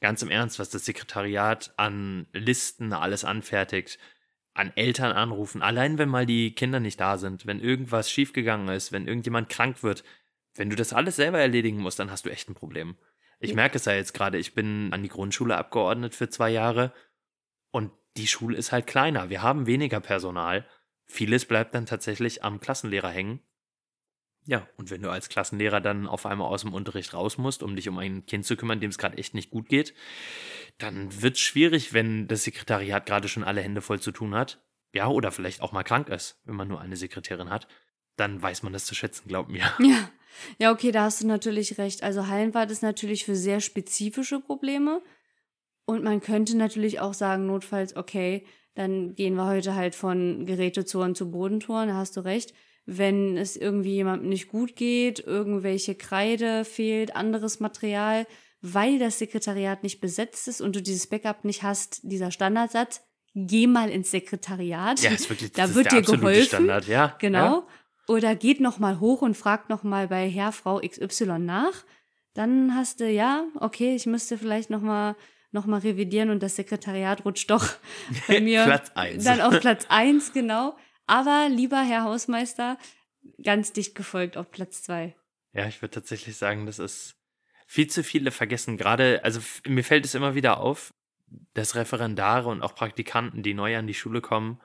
Ganz 0.00 0.22
im 0.22 0.30
Ernst, 0.30 0.58
was 0.58 0.70
das 0.70 0.86
Sekretariat 0.86 1.74
an 1.76 2.26
Listen 2.32 2.94
alles 2.94 3.24
anfertigt, 3.24 3.98
an 4.54 4.72
Eltern 4.74 5.12
anrufen, 5.12 5.62
allein 5.62 5.98
wenn 5.98 6.08
mal 6.08 6.26
die 6.26 6.54
Kinder 6.54 6.80
nicht 6.80 6.98
da 6.98 7.18
sind, 7.18 7.46
wenn 7.46 7.60
irgendwas 7.60 8.10
schiefgegangen 8.10 8.68
ist, 8.68 8.90
wenn 8.90 9.06
irgendjemand 9.06 9.48
krank 9.48 9.82
wird, 9.82 10.02
wenn 10.54 10.70
du 10.70 10.76
das 10.76 10.92
alles 10.92 11.16
selber 11.16 11.38
erledigen 11.38 11.78
musst, 11.78 11.98
dann 11.98 12.10
hast 12.10 12.26
du 12.26 12.30
echt 12.30 12.48
ein 12.48 12.54
Problem. 12.54 12.96
Ich 13.38 13.54
merke 13.54 13.76
es 13.76 13.84
ja 13.84 13.94
jetzt 13.94 14.12
gerade, 14.12 14.38
ich 14.38 14.54
bin 14.54 14.92
an 14.92 15.02
die 15.02 15.08
Grundschule 15.08 15.56
abgeordnet 15.56 16.14
für 16.14 16.28
zwei 16.28 16.50
Jahre 16.50 16.92
und 17.70 17.92
die 18.16 18.26
Schule 18.26 18.56
ist 18.56 18.72
halt 18.72 18.86
kleiner. 18.86 19.30
Wir 19.30 19.42
haben 19.42 19.66
weniger 19.66 20.00
Personal. 20.00 20.66
Vieles 21.10 21.44
bleibt 21.44 21.74
dann 21.74 21.86
tatsächlich 21.86 22.44
am 22.44 22.60
Klassenlehrer 22.60 23.10
hängen. 23.10 23.40
Ja, 24.46 24.68
und 24.76 24.90
wenn 24.90 25.02
du 25.02 25.10
als 25.10 25.28
Klassenlehrer 25.28 25.80
dann 25.80 26.06
auf 26.06 26.24
einmal 26.24 26.46
aus 26.46 26.62
dem 26.62 26.72
Unterricht 26.72 27.12
raus 27.14 27.36
musst, 27.36 27.64
um 27.64 27.74
dich 27.74 27.88
um 27.88 27.98
ein 27.98 28.24
Kind 28.26 28.46
zu 28.46 28.56
kümmern, 28.56 28.78
dem 28.78 28.90
es 28.90 28.96
gerade 28.96 29.18
echt 29.18 29.34
nicht 29.34 29.50
gut 29.50 29.68
geht, 29.68 29.92
dann 30.78 31.20
wird 31.20 31.34
es 31.34 31.40
schwierig, 31.40 31.92
wenn 31.92 32.28
das 32.28 32.44
Sekretariat 32.44 33.06
gerade 33.06 33.26
schon 33.26 33.42
alle 33.42 33.60
Hände 33.60 33.82
voll 33.82 34.00
zu 34.00 34.12
tun 34.12 34.36
hat. 34.36 34.64
Ja, 34.94 35.08
oder 35.08 35.32
vielleicht 35.32 35.62
auch 35.62 35.72
mal 35.72 35.82
krank 35.82 36.08
ist, 36.08 36.40
wenn 36.44 36.54
man 36.54 36.68
nur 36.68 36.80
eine 36.80 36.96
Sekretärin 36.96 37.50
hat. 37.50 37.66
Dann 38.14 38.40
weiß 38.40 38.62
man 38.62 38.72
das 38.72 38.86
zu 38.86 38.94
schätzen, 38.94 39.26
glaub 39.26 39.48
mir. 39.48 39.64
Ja. 39.80 40.10
Ja, 40.58 40.70
okay, 40.70 40.92
da 40.92 41.02
hast 41.02 41.22
du 41.22 41.26
natürlich 41.26 41.76
recht. 41.76 42.04
Also 42.04 42.28
Hallenwart 42.28 42.70
ist 42.70 42.84
natürlich 42.84 43.24
für 43.24 43.34
sehr 43.34 43.60
spezifische 43.60 44.38
Probleme. 44.38 45.02
Und 45.86 46.04
man 46.04 46.20
könnte 46.20 46.56
natürlich 46.56 47.00
auch 47.00 47.14
sagen, 47.14 47.46
notfalls, 47.46 47.96
okay, 47.96 48.46
dann 48.80 49.14
gehen 49.14 49.34
wir 49.34 49.44
heute 49.44 49.74
halt 49.74 49.94
von 49.94 50.46
Gerätetoren 50.46 51.14
zu 51.14 51.30
Bodentoren, 51.30 51.88
da 51.88 51.96
hast 51.96 52.16
du 52.16 52.22
recht. 52.22 52.54
Wenn 52.86 53.36
es 53.36 53.54
irgendwie 53.54 53.92
jemandem 53.92 54.30
nicht 54.30 54.48
gut 54.48 54.74
geht, 54.74 55.20
irgendwelche 55.20 55.94
Kreide 55.94 56.64
fehlt, 56.64 57.14
anderes 57.14 57.60
Material, 57.60 58.26
weil 58.62 58.98
das 58.98 59.18
Sekretariat 59.18 59.82
nicht 59.82 60.00
besetzt 60.00 60.48
ist 60.48 60.62
und 60.62 60.76
du 60.76 60.80
dieses 60.80 61.06
Backup 61.06 61.44
nicht 61.44 61.62
hast, 61.62 62.00
dieser 62.04 62.30
Standardsatz, 62.30 63.02
geh 63.34 63.66
mal 63.66 63.90
ins 63.90 64.12
Sekretariat. 64.12 65.02
Ja, 65.02 65.10
ist 65.10 65.28
wirklich 65.28 65.52
da 65.52 65.66
das 65.66 65.74
wird 65.74 65.88
ist 65.88 65.92
der 65.92 66.00
dir 66.00 66.16
geholfen. 66.16 66.46
Standard, 66.46 66.88
ja. 66.88 67.14
Genau. 67.18 67.38
Ja. 67.38 67.66
Oder 68.08 68.34
geht 68.34 68.60
noch 68.60 68.78
mal 68.78 68.98
hoch 68.98 69.20
und 69.20 69.36
fragt 69.36 69.68
noch 69.68 69.82
mal 69.82 70.08
bei 70.08 70.26
Herr, 70.26 70.52
Frau 70.52 70.80
XY 70.80 71.38
nach. 71.38 71.84
Dann 72.32 72.74
hast 72.74 73.00
du, 73.00 73.10
ja, 73.10 73.44
okay, 73.56 73.94
ich 73.94 74.06
müsste 74.06 74.38
vielleicht 74.38 74.70
noch 74.70 74.80
mal, 74.80 75.16
noch 75.52 75.66
mal 75.66 75.80
revidieren 75.80 76.30
und 76.30 76.42
das 76.42 76.56
Sekretariat 76.56 77.24
rutscht 77.24 77.50
doch 77.50 77.66
bei 78.28 78.40
mir 78.40 78.64
Platz 78.64 78.90
eins. 78.94 79.24
dann 79.24 79.40
auf 79.40 79.60
Platz 79.60 79.86
eins 79.88 80.32
genau. 80.32 80.76
Aber 81.06 81.48
lieber 81.50 81.82
Herr 81.82 82.04
Hausmeister, 82.04 82.78
ganz 83.42 83.72
dicht 83.72 83.94
gefolgt 83.94 84.36
auf 84.36 84.50
Platz 84.50 84.82
zwei. 84.82 85.16
Ja, 85.52 85.66
ich 85.66 85.82
würde 85.82 85.92
tatsächlich 85.92 86.36
sagen, 86.36 86.66
das 86.66 86.78
ist 86.78 87.16
viel 87.66 87.88
zu 87.88 88.04
viele 88.04 88.30
vergessen. 88.30 88.76
Gerade, 88.76 89.24
also 89.24 89.40
mir 89.66 89.84
fällt 89.84 90.04
es 90.04 90.14
immer 90.14 90.34
wieder 90.34 90.60
auf, 90.60 90.94
dass 91.54 91.74
Referendare 91.74 92.48
und 92.48 92.62
auch 92.62 92.74
Praktikanten, 92.74 93.42
die 93.42 93.54
neu 93.54 93.76
an 93.76 93.86
die 93.86 93.94
Schule 93.94 94.20
kommen, 94.20 94.60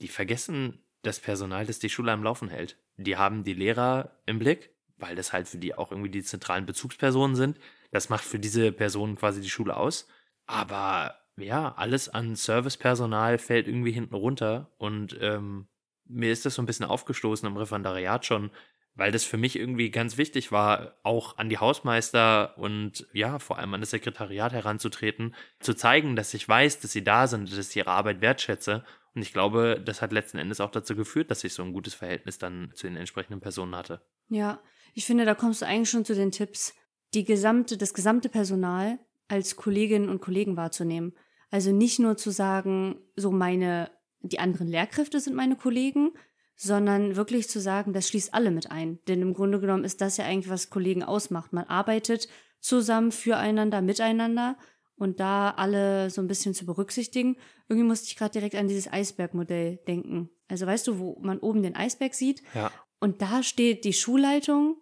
die 0.00 0.08
vergessen 0.08 0.82
das 1.02 1.20
Personal, 1.20 1.66
das 1.66 1.78
die 1.78 1.88
Schule 1.88 2.12
am 2.12 2.22
Laufen 2.22 2.48
hält. 2.48 2.78
Die 2.96 3.16
haben 3.16 3.44
die 3.44 3.54
Lehrer 3.54 4.20
im 4.26 4.38
Blick, 4.38 4.74
weil 4.96 5.16
das 5.16 5.32
halt 5.32 5.48
für 5.48 5.58
die 5.58 5.74
auch 5.74 5.90
irgendwie 5.90 6.10
die 6.10 6.22
zentralen 6.22 6.66
Bezugspersonen 6.66 7.36
sind. 7.36 7.58
Das 7.90 8.08
macht 8.08 8.24
für 8.24 8.38
diese 8.38 8.72
Personen 8.72 9.16
quasi 9.16 9.40
die 9.40 9.50
Schule 9.50 9.76
aus. 9.76 10.06
Aber 10.50 11.14
ja, 11.36 11.74
alles 11.76 12.08
an 12.08 12.34
Servicepersonal 12.34 13.38
fällt 13.38 13.68
irgendwie 13.68 13.92
hinten 13.92 14.16
runter 14.16 14.72
und 14.78 15.16
ähm, 15.20 15.68
mir 16.04 16.32
ist 16.32 16.44
das 16.44 16.56
so 16.56 16.62
ein 16.62 16.66
bisschen 16.66 16.86
aufgestoßen 16.86 17.46
im 17.46 17.56
Referendariat 17.56 18.26
schon, 18.26 18.50
weil 18.94 19.12
das 19.12 19.24
für 19.24 19.36
mich 19.36 19.54
irgendwie 19.54 19.92
ganz 19.92 20.18
wichtig 20.18 20.50
war, 20.50 20.98
auch 21.04 21.38
an 21.38 21.48
die 21.48 21.58
Hausmeister 21.58 22.58
und 22.58 23.06
ja, 23.12 23.38
vor 23.38 23.58
allem 23.58 23.72
an 23.74 23.80
das 23.80 23.90
Sekretariat 23.90 24.52
heranzutreten, 24.52 25.36
zu 25.60 25.72
zeigen, 25.74 26.16
dass 26.16 26.34
ich 26.34 26.48
weiß, 26.48 26.80
dass 26.80 26.90
sie 26.90 27.04
da 27.04 27.28
sind, 27.28 27.56
dass 27.56 27.70
ich 27.70 27.76
ihre 27.76 27.92
Arbeit 27.92 28.20
wertschätze. 28.20 28.84
Und 29.14 29.22
ich 29.22 29.32
glaube, 29.32 29.80
das 29.84 30.02
hat 30.02 30.12
letzten 30.12 30.38
Endes 30.38 30.60
auch 30.60 30.72
dazu 30.72 30.96
geführt, 30.96 31.30
dass 31.30 31.44
ich 31.44 31.54
so 31.54 31.62
ein 31.62 31.72
gutes 31.72 31.94
Verhältnis 31.94 32.38
dann 32.38 32.72
zu 32.74 32.88
den 32.88 32.96
entsprechenden 32.96 33.40
Personen 33.40 33.76
hatte. 33.76 34.02
Ja, 34.28 34.60
ich 34.94 35.06
finde, 35.06 35.24
da 35.24 35.36
kommst 35.36 35.62
du 35.62 35.66
eigentlich 35.66 35.90
schon 35.90 36.04
zu 36.04 36.16
den 36.16 36.32
Tipps, 36.32 36.74
die 37.14 37.24
gesamte, 37.24 37.76
das 37.76 37.94
gesamte 37.94 38.28
Personal 38.28 38.98
als 39.30 39.56
Kolleginnen 39.56 40.08
und 40.08 40.20
Kollegen 40.20 40.56
wahrzunehmen. 40.56 41.12
Also 41.50 41.72
nicht 41.72 41.98
nur 41.98 42.16
zu 42.16 42.30
sagen, 42.30 42.96
so 43.16 43.30
meine, 43.30 43.90
die 44.20 44.38
anderen 44.38 44.68
Lehrkräfte 44.68 45.20
sind 45.20 45.34
meine 45.36 45.56
Kollegen, 45.56 46.12
sondern 46.56 47.16
wirklich 47.16 47.48
zu 47.48 47.60
sagen, 47.60 47.92
das 47.92 48.08
schließt 48.08 48.34
alle 48.34 48.50
mit 48.50 48.70
ein. 48.70 48.98
Denn 49.08 49.22
im 49.22 49.32
Grunde 49.34 49.60
genommen 49.60 49.84
ist 49.84 50.00
das 50.00 50.16
ja 50.18 50.24
eigentlich, 50.26 50.50
was 50.50 50.68
Kollegen 50.70 51.02
ausmacht. 51.02 51.52
Man 51.52 51.64
arbeitet 51.64 52.28
zusammen, 52.60 53.12
füreinander, 53.12 53.80
miteinander. 53.80 54.56
und 54.96 55.18
da 55.18 55.50
alle 55.56 56.10
so 56.10 56.20
ein 56.20 56.26
bisschen 56.26 56.52
zu 56.52 56.66
berücksichtigen. 56.66 57.38
Irgendwie 57.70 57.88
musste 57.88 58.08
ich 58.08 58.16
gerade 58.16 58.32
direkt 58.32 58.54
an 58.54 58.68
dieses 58.68 58.92
Eisbergmodell 58.92 59.78
denken. 59.88 60.28
Also 60.46 60.66
weißt 60.66 60.86
du, 60.88 60.98
wo 60.98 61.18
man 61.22 61.38
oben 61.38 61.62
den 61.62 61.74
Eisberg 61.74 62.12
sieht 62.12 62.42
Ja. 62.54 62.70
und 62.98 63.22
da 63.22 63.42
steht 63.42 63.84
die 63.86 63.94
Schulleitung, 63.94 64.76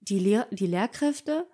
die, 0.00 0.18
Lehr 0.18 0.48
die 0.50 0.66
Lehrkräfte, 0.66 1.46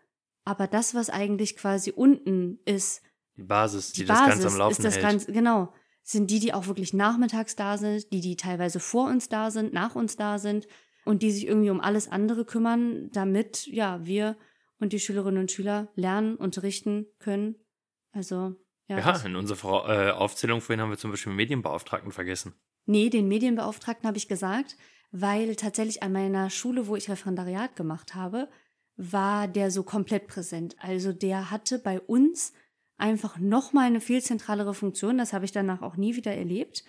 aber 0.44 0.66
das, 0.66 0.94
was 0.94 1.10
eigentlich 1.10 1.56
quasi 1.56 1.90
unten 1.92 2.58
ist, 2.64 3.02
Die 3.36 3.42
Basis, 3.42 3.92
die, 3.92 4.02
die 4.02 4.06
das 4.06 4.18
Basis 4.18 4.34
Ganze 4.42 4.48
am 4.48 4.58
Laufen 4.58 4.72
ist 4.72 4.84
das 4.84 4.94
hält. 4.96 5.04
Ganze, 5.04 5.32
genau, 5.32 5.72
sind 6.02 6.30
die, 6.30 6.40
die 6.40 6.52
auch 6.52 6.66
wirklich 6.66 6.92
nachmittags 6.92 7.54
da 7.56 7.78
sind, 7.78 8.12
die, 8.12 8.20
die 8.20 8.36
teilweise 8.36 8.80
vor 8.80 9.08
uns 9.08 9.28
da 9.28 9.50
sind, 9.50 9.72
nach 9.72 9.94
uns 9.94 10.16
da 10.16 10.38
sind 10.38 10.66
und 11.04 11.22
die 11.22 11.30
sich 11.30 11.46
irgendwie 11.46 11.70
um 11.70 11.80
alles 11.80 12.08
andere 12.10 12.44
kümmern, 12.44 13.10
damit, 13.12 13.66
ja, 13.66 14.04
wir 14.04 14.36
und 14.80 14.92
die 14.92 14.98
Schülerinnen 15.00 15.40
und 15.40 15.50
Schüler 15.52 15.88
lernen, 15.94 16.34
unterrichten 16.36 17.06
können. 17.20 17.54
Also, 18.12 18.56
ja. 18.88 18.98
ja, 18.98 19.12
das- 19.12 19.24
in 19.24 19.36
unserer 19.36 20.08
äh, 20.08 20.10
Aufzählung 20.10 20.60
vorhin 20.60 20.80
haben 20.80 20.90
wir 20.90 20.98
zum 20.98 21.10
Beispiel 21.12 21.32
den 21.32 21.36
Medienbeauftragten 21.36 22.10
vergessen. 22.12 22.54
Nee, 22.84 23.08
den 23.10 23.28
Medienbeauftragten 23.28 24.08
habe 24.08 24.18
ich 24.18 24.26
gesagt, 24.26 24.76
weil 25.12 25.54
tatsächlich 25.54 26.02
an 26.02 26.12
meiner 26.12 26.50
Schule, 26.50 26.88
wo 26.88 26.96
ich 26.96 27.08
Referendariat 27.08 27.76
gemacht 27.76 28.16
habe, 28.16 28.48
war 29.10 29.48
der 29.48 29.70
so 29.70 29.82
komplett 29.82 30.26
präsent. 30.28 30.76
Also 30.78 31.12
der 31.12 31.50
hatte 31.50 31.78
bei 31.78 32.00
uns 32.00 32.52
einfach 32.96 33.38
nochmal 33.38 33.86
eine 33.86 34.00
viel 34.00 34.22
zentralere 34.22 34.74
Funktion. 34.74 35.18
Das 35.18 35.32
habe 35.32 35.44
ich 35.44 35.52
danach 35.52 35.82
auch 35.82 35.96
nie 35.96 36.14
wieder 36.14 36.32
erlebt. 36.32 36.84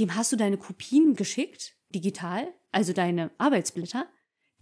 Dem 0.00 0.14
hast 0.14 0.32
du 0.32 0.36
deine 0.36 0.56
Kopien 0.56 1.14
geschickt, 1.14 1.76
digital, 1.90 2.48
also 2.70 2.92
deine 2.92 3.30
Arbeitsblätter. 3.36 4.06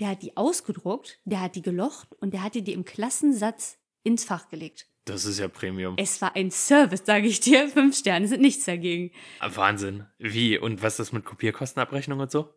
Der 0.01 0.09
hat 0.09 0.23
die 0.23 0.37
ausgedruckt, 0.37 1.21
der 1.25 1.41
hat 1.41 1.55
die 1.55 1.63
gelocht 1.63 2.09
und 2.21 2.35
der 2.35 2.43
hat 2.43 2.55
dir 2.55 2.63
die 2.63 2.73
im 2.73 2.85
Klassensatz 2.85 3.79
ins 4.03 4.25
Fach 4.25 4.49
gelegt. 4.49 4.87
Das 5.05 5.25
ist 5.25 5.39
ja 5.39 5.49
Premium. 5.49 5.95
Es 5.97 6.21
war 6.21 6.35
ein 6.35 6.51
Service, 6.51 7.03
sage 7.05 7.27
ich 7.27 7.41
dir. 7.41 7.69
Fünf 7.73 7.97
Sterne 7.97 8.27
sind 8.27 8.41
nichts 8.41 8.65
dagegen. 8.65 9.13
Ah, 9.39 9.51
Wahnsinn. 9.55 10.07
Wie? 10.19 10.59
Und 10.59 10.83
was 10.83 10.95
ist 10.95 11.01
das 11.01 11.13
mit 11.13 11.25
Kopierkostenabrechnung 11.25 12.19
und 12.21 12.31
so? 12.31 12.53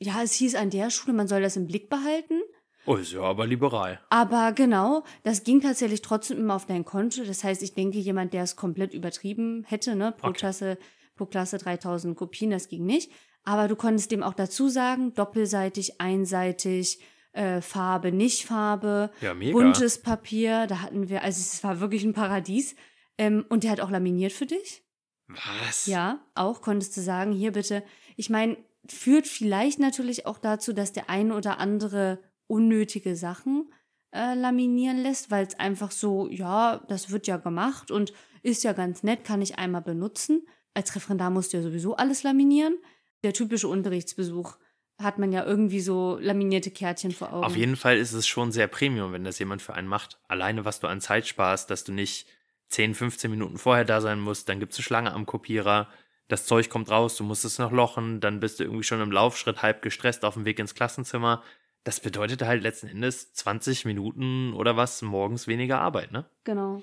Ja, 0.00 0.22
es 0.22 0.32
hieß 0.34 0.54
an 0.54 0.70
der 0.70 0.90
Schule, 0.90 1.14
man 1.14 1.28
soll 1.28 1.42
das 1.42 1.56
im 1.56 1.66
Blick 1.66 1.88
behalten. 1.88 2.40
Oh, 2.86 2.96
ist 2.96 3.12
ja 3.12 3.20
aber 3.22 3.46
liberal. 3.46 4.00
Aber 4.10 4.52
genau, 4.52 5.04
das 5.22 5.42
ging 5.44 5.60
tatsächlich 5.60 6.02
trotzdem 6.02 6.38
immer 6.38 6.54
auf 6.56 6.66
dein 6.66 6.84
Konto. 6.84 7.24
Das 7.24 7.42
heißt, 7.44 7.62
ich 7.62 7.74
denke, 7.74 7.98
jemand, 7.98 8.32
der 8.34 8.42
es 8.42 8.56
komplett 8.56 8.92
übertrieben 8.94 9.64
hätte, 9.66 9.96
ne, 9.96 10.12
pro 10.12 10.28
Okay. 10.28 10.38
Klasse, 10.38 10.78
pro 11.16 11.26
Klasse 11.26 11.58
3000 11.58 12.16
Kopien, 12.16 12.50
das 12.50 12.68
ging 12.68 12.84
nicht. 12.84 13.10
Aber 13.44 13.68
du 13.68 13.76
konntest 13.76 14.10
dem 14.10 14.22
auch 14.22 14.34
dazu 14.34 14.68
sagen, 14.68 15.14
doppelseitig, 15.14 16.00
einseitig, 16.00 16.98
äh, 17.32 17.60
Farbe, 17.60 18.12
nicht 18.12 18.46
Farbe, 18.46 19.10
Ja, 19.20 19.34
mega. 19.34 19.52
buntes 19.52 20.00
Papier. 20.00 20.66
Da 20.66 20.80
hatten 20.80 21.08
wir, 21.08 21.22
also 21.22 21.40
es 21.40 21.62
war 21.64 21.80
wirklich 21.80 22.04
ein 22.04 22.12
Paradies. 22.14 22.74
Ähm, 23.18 23.44
und 23.48 23.64
der 23.64 23.70
hat 23.70 23.80
auch 23.80 23.90
laminiert 23.90 24.32
für 24.32 24.46
dich. 24.46 24.82
Was? 25.28 25.86
Ja, 25.86 26.20
auch 26.34 26.60
konntest 26.62 26.96
du 26.96 27.00
sagen, 27.00 27.32
hier 27.32 27.52
bitte. 27.52 27.82
Ich 28.16 28.28
meine, 28.30 28.56
führt 28.88 29.26
vielleicht 29.26 29.78
natürlich 29.78 30.26
auch 30.26 30.38
dazu, 30.38 30.72
dass 30.72 30.92
der 30.92 31.08
eine 31.08 31.34
oder 31.34 31.58
andere 31.58 32.18
unnötige 32.46 33.16
Sachen 33.16 33.72
äh, 34.12 34.34
laminieren 34.34 34.98
lässt, 34.98 35.30
weil 35.30 35.46
es 35.46 35.58
einfach 35.58 35.90
so, 35.90 36.28
ja, 36.28 36.82
das 36.88 37.10
wird 37.10 37.26
ja 37.26 37.36
gemacht 37.36 37.90
und 37.90 38.12
ist 38.42 38.64
ja 38.64 38.72
ganz 38.72 39.02
nett, 39.02 39.24
kann 39.24 39.42
ich 39.42 39.58
einmal 39.58 39.82
benutzen. 39.82 40.46
Als 40.74 40.94
Referendar 40.94 41.30
musst 41.30 41.52
du 41.52 41.58
ja 41.58 41.62
sowieso 41.62 41.96
alles 41.96 42.22
laminieren. 42.22 42.76
Der 43.22 43.32
typische 43.32 43.68
Unterrichtsbesuch 43.68 44.56
hat 44.98 45.18
man 45.18 45.32
ja 45.32 45.44
irgendwie 45.44 45.80
so 45.80 46.18
laminierte 46.20 46.70
Kärtchen 46.70 47.12
vor 47.12 47.32
Augen. 47.32 47.44
Auf 47.44 47.56
jeden 47.56 47.76
Fall 47.76 47.96
ist 47.96 48.12
es 48.12 48.26
schon 48.26 48.52
sehr 48.52 48.68
Premium, 48.68 49.12
wenn 49.12 49.24
das 49.24 49.38
jemand 49.38 49.62
für 49.62 49.74
einen 49.74 49.88
macht. 49.88 50.20
Alleine, 50.28 50.64
was 50.64 50.80
du 50.80 50.86
an 50.86 51.00
Zeit 51.00 51.26
sparst, 51.26 51.70
dass 51.70 51.84
du 51.84 51.92
nicht 51.92 52.26
10, 52.68 52.94
15 52.94 53.30
Minuten 53.30 53.58
vorher 53.58 53.84
da 53.84 54.00
sein 54.00 54.20
musst, 54.20 54.48
dann 54.48 54.60
gibt's 54.60 54.76
eine 54.76 54.84
Schlange 54.84 55.12
am 55.12 55.26
Kopierer, 55.26 55.88
das 56.28 56.46
Zeug 56.46 56.70
kommt 56.70 56.90
raus, 56.90 57.16
du 57.16 57.24
musst 57.24 57.44
es 57.44 57.58
noch 57.58 57.70
lochen, 57.70 58.20
dann 58.20 58.40
bist 58.40 58.58
du 58.58 58.64
irgendwie 58.64 58.84
schon 58.84 59.00
im 59.00 59.12
Laufschritt 59.12 59.62
halb 59.62 59.82
gestresst 59.82 60.24
auf 60.24 60.34
dem 60.34 60.44
Weg 60.44 60.58
ins 60.58 60.74
Klassenzimmer. 60.74 61.42
Das 61.84 62.00
bedeutet 62.00 62.42
halt 62.42 62.62
letzten 62.62 62.88
Endes 62.88 63.32
20 63.34 63.84
Minuten 63.84 64.54
oder 64.54 64.76
was 64.76 65.02
morgens 65.02 65.46
weniger 65.46 65.80
Arbeit, 65.80 66.12
ne? 66.12 66.24
Genau. 66.44 66.82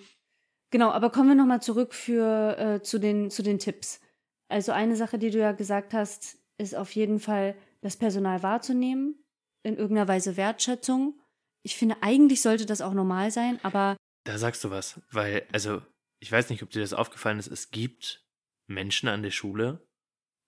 Genau, 0.70 0.92
aber 0.92 1.10
kommen 1.10 1.30
wir 1.30 1.36
nochmal 1.36 1.62
zurück 1.62 1.94
für, 1.94 2.58
äh, 2.58 2.82
zu, 2.82 3.00
den, 3.00 3.30
zu 3.32 3.42
den 3.44 3.60
Tipps. 3.60 4.00
Also 4.48 4.72
eine 4.72 4.96
Sache, 4.96 5.18
die 5.18 5.32
du 5.32 5.40
ja 5.40 5.52
gesagt 5.54 5.94
hast, 5.94 6.38
ist 6.58 6.76
auf 6.76 6.92
jeden 6.96 7.20
Fall, 7.20 7.56
das 7.82 7.98
Personal 7.98 8.44
wahrzunehmen, 8.44 9.16
in 9.64 9.76
irgendeiner 9.76 10.08
Weise 10.08 10.38
Wertschätzung. 10.38 11.20
Ich 11.64 11.76
finde, 11.76 11.98
eigentlich 12.02 12.42
sollte 12.42 12.66
das 12.68 12.82
auch 12.82 12.94
normal 12.94 13.32
sein, 13.32 13.60
aber 13.64 13.98
Da 14.24 14.38
sagst 14.38 14.64
du 14.64 14.70
was, 14.70 15.02
weil, 15.12 15.48
also, 15.52 15.82
ich 16.20 16.32
weiß 16.32 16.50
nicht, 16.52 16.62
ob 16.62 16.70
dir 16.70 16.82
das 16.82 16.94
aufgefallen 16.94 17.40
ist, 17.40 17.48
es 17.48 17.72
gibt 17.72 18.24
Menschen 18.68 19.10
an 19.10 19.24
der 19.24 19.32
Schule, 19.32 19.86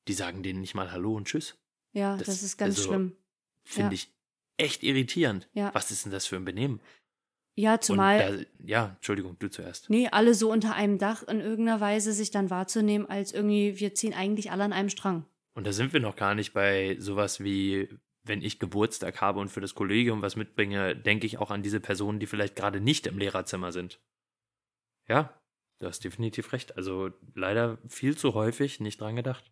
die 0.08 0.14
sagen 0.14 0.44
denen 0.44 0.62
nicht 0.62 0.76
mal 0.76 0.92
Hallo 0.92 1.16
und 1.16 1.26
Tschüss. 1.28 1.58
ja, 1.94 2.16
Das- 2.18 2.28
das, 2.28 2.44
ist 2.44 2.58
ganz 2.58 2.78
also- 2.78 2.90
schlimm. 2.90 3.18
Finde 3.64 3.88
Ja. 3.88 3.94
ich 3.94 4.14
echt 4.58 4.84
irritierend. 4.84 5.50
Ja. 5.54 5.74
Was 5.74 5.92
ist 5.92 6.06
denn 6.06 6.12
das 6.12 6.26
für 6.26 6.36
ein 6.36 6.46
Benehmen? 6.46 6.80
Ja, 7.56 7.80
zumal, 7.80 8.40
da, 8.40 8.66
ja, 8.66 8.86
Entschuldigung, 8.96 9.38
du 9.38 9.48
zuerst. 9.48 9.90
nee, 9.90 10.08
alle 10.12 10.34
so 10.34 10.52
unter 10.52 10.74
einem 10.74 10.98
Dach 10.98 11.22
in 11.24 11.40
irgendeiner 11.40 11.80
Weise 11.80 12.12
sich 12.12 12.32
dann 12.32 12.50
wahrzunehmen, 12.50 13.08
als 13.08 13.32
irgendwie, 13.32 13.80
wir 13.80 13.94
ziehen 13.94 14.14
eigentlich 14.14 14.50
alle 14.50 14.64
an 14.64 14.74
einem 14.74 14.90
Strang. 14.90 15.26
Und 15.54 15.68
da 15.68 15.72
sind 15.72 15.94
wir 15.94 16.00
noch 16.00 16.16
gar 16.16 16.34
nicht 16.34 16.54
bei 16.54 16.98
sowas 17.00 17.44
wie, 17.44 17.90
wenn 18.24 18.42
ich 18.42 18.58
Geburtstag 18.58 19.22
habe 19.22 19.40
und 19.40 19.50
für 19.50 19.62
das 19.62 19.76
Kollegium 19.76 20.24
was 20.24 20.36
mitbringe, 20.36 20.96
denke 20.96 21.28
ich 21.28 21.38
auch 21.38 21.52
an 21.52 21.62
diese 21.62 21.80
Personen, 21.80 22.20
die 22.20 22.26
vielleicht 22.26 22.56
gerade 22.56 22.82
nicht 22.82 23.06
im 23.06 23.20
Lehrerzimmer 23.20 23.72
sind. 23.72 24.00
Ja, 25.08 25.40
du 25.78 25.86
hast 25.88 26.04
definitiv 26.04 26.54
recht. 26.54 26.76
Also 26.76 27.12
leider 27.36 27.78
viel 27.88 28.18
zu 28.18 28.34
häufig 28.34 28.80
nicht 28.80 29.00
dran 29.00 29.16
gedacht. 29.16 29.52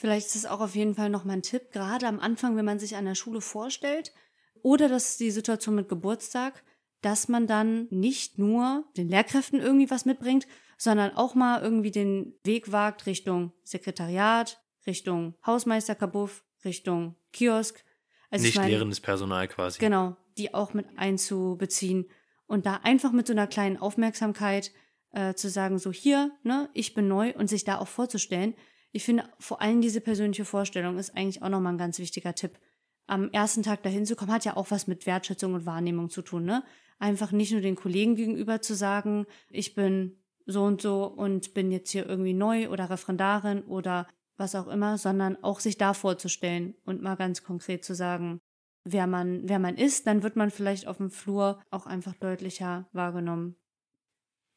Vielleicht 0.00 0.28
ist 0.28 0.36
es 0.36 0.46
auch 0.46 0.60
auf 0.60 0.74
jeden 0.74 0.94
Fall 0.94 1.10
nochmal 1.10 1.36
ein 1.36 1.42
Tipp, 1.42 1.72
gerade 1.72 2.06
am 2.06 2.20
Anfang, 2.20 2.56
wenn 2.56 2.64
man 2.64 2.78
sich 2.78 2.96
an 2.96 3.04
der 3.04 3.14
Schule 3.14 3.42
vorstellt, 3.42 4.14
oder 4.62 4.88
das 4.88 5.10
ist 5.10 5.20
die 5.20 5.30
Situation 5.30 5.74
mit 5.74 5.90
Geburtstag, 5.90 6.64
dass 7.02 7.28
man 7.28 7.46
dann 7.46 7.86
nicht 7.90 8.38
nur 8.38 8.84
den 8.96 9.10
Lehrkräften 9.10 9.60
irgendwie 9.60 9.90
was 9.90 10.06
mitbringt, 10.06 10.46
sondern 10.78 11.14
auch 11.14 11.34
mal 11.34 11.60
irgendwie 11.60 11.90
den 11.90 12.32
Weg 12.44 12.72
wagt 12.72 13.04
Richtung 13.04 13.52
Sekretariat, 13.62 14.62
Richtung 14.86 15.34
Hausmeister 15.44 15.94
Kabuff, 15.94 16.44
Richtung 16.64 17.16
Kiosk. 17.34 17.84
Also 18.30 18.46
nicht 18.46 18.56
ich 18.56 18.64
lehrendes 18.64 19.00
Personal 19.00 19.48
quasi. 19.48 19.80
Genau, 19.80 20.16
die 20.38 20.54
auch 20.54 20.72
mit 20.72 20.86
einzubeziehen 20.96 22.06
und 22.46 22.64
da 22.64 22.76
einfach 22.84 23.12
mit 23.12 23.26
so 23.26 23.34
einer 23.34 23.46
kleinen 23.46 23.76
Aufmerksamkeit 23.76 24.72
äh, 25.12 25.34
zu 25.34 25.50
sagen, 25.50 25.78
so 25.78 25.92
hier, 25.92 26.30
ne, 26.42 26.70
ich 26.72 26.94
bin 26.94 27.06
neu 27.06 27.34
und 27.34 27.48
sich 27.50 27.64
da 27.64 27.76
auch 27.76 27.88
vorzustellen. 27.88 28.54
Ich 28.92 29.04
finde, 29.04 29.24
vor 29.38 29.60
allem 29.60 29.80
diese 29.80 30.00
persönliche 30.00 30.44
Vorstellung 30.44 30.98
ist 30.98 31.16
eigentlich 31.16 31.42
auch 31.42 31.48
nochmal 31.48 31.74
ein 31.74 31.78
ganz 31.78 31.98
wichtiger 31.98 32.34
Tipp. 32.34 32.58
Am 33.06 33.30
ersten 33.30 33.62
Tag 33.62 33.82
dahin 33.82 34.06
zu 34.06 34.16
kommen, 34.16 34.32
hat 34.32 34.44
ja 34.44 34.56
auch 34.56 34.70
was 34.70 34.86
mit 34.86 35.06
Wertschätzung 35.06 35.54
und 35.54 35.66
Wahrnehmung 35.66 36.10
zu 36.10 36.22
tun, 36.22 36.44
ne? 36.44 36.64
Einfach 36.98 37.32
nicht 37.32 37.52
nur 37.52 37.60
den 37.60 37.76
Kollegen 37.76 38.14
gegenüber 38.14 38.60
zu 38.60 38.74
sagen, 38.74 39.26
ich 39.48 39.74
bin 39.74 40.18
so 40.46 40.64
und 40.64 40.82
so 40.82 41.06
und 41.06 41.54
bin 41.54 41.70
jetzt 41.70 41.90
hier 41.90 42.06
irgendwie 42.06 42.34
neu 42.34 42.68
oder 42.68 42.90
Referendarin 42.90 43.62
oder 43.62 44.06
was 44.36 44.54
auch 44.54 44.68
immer, 44.68 44.98
sondern 44.98 45.42
auch 45.42 45.60
sich 45.60 45.78
da 45.78 45.94
vorzustellen 45.94 46.74
und 46.84 47.02
mal 47.02 47.16
ganz 47.16 47.42
konkret 47.42 47.84
zu 47.84 47.94
sagen, 47.94 48.40
wer 48.84 49.06
man, 49.06 49.48
wer 49.48 49.58
man 49.58 49.76
ist, 49.76 50.06
dann 50.06 50.22
wird 50.22 50.36
man 50.36 50.50
vielleicht 50.50 50.86
auf 50.86 50.96
dem 50.96 51.10
Flur 51.10 51.62
auch 51.70 51.86
einfach 51.86 52.14
deutlicher 52.14 52.88
wahrgenommen. 52.92 53.56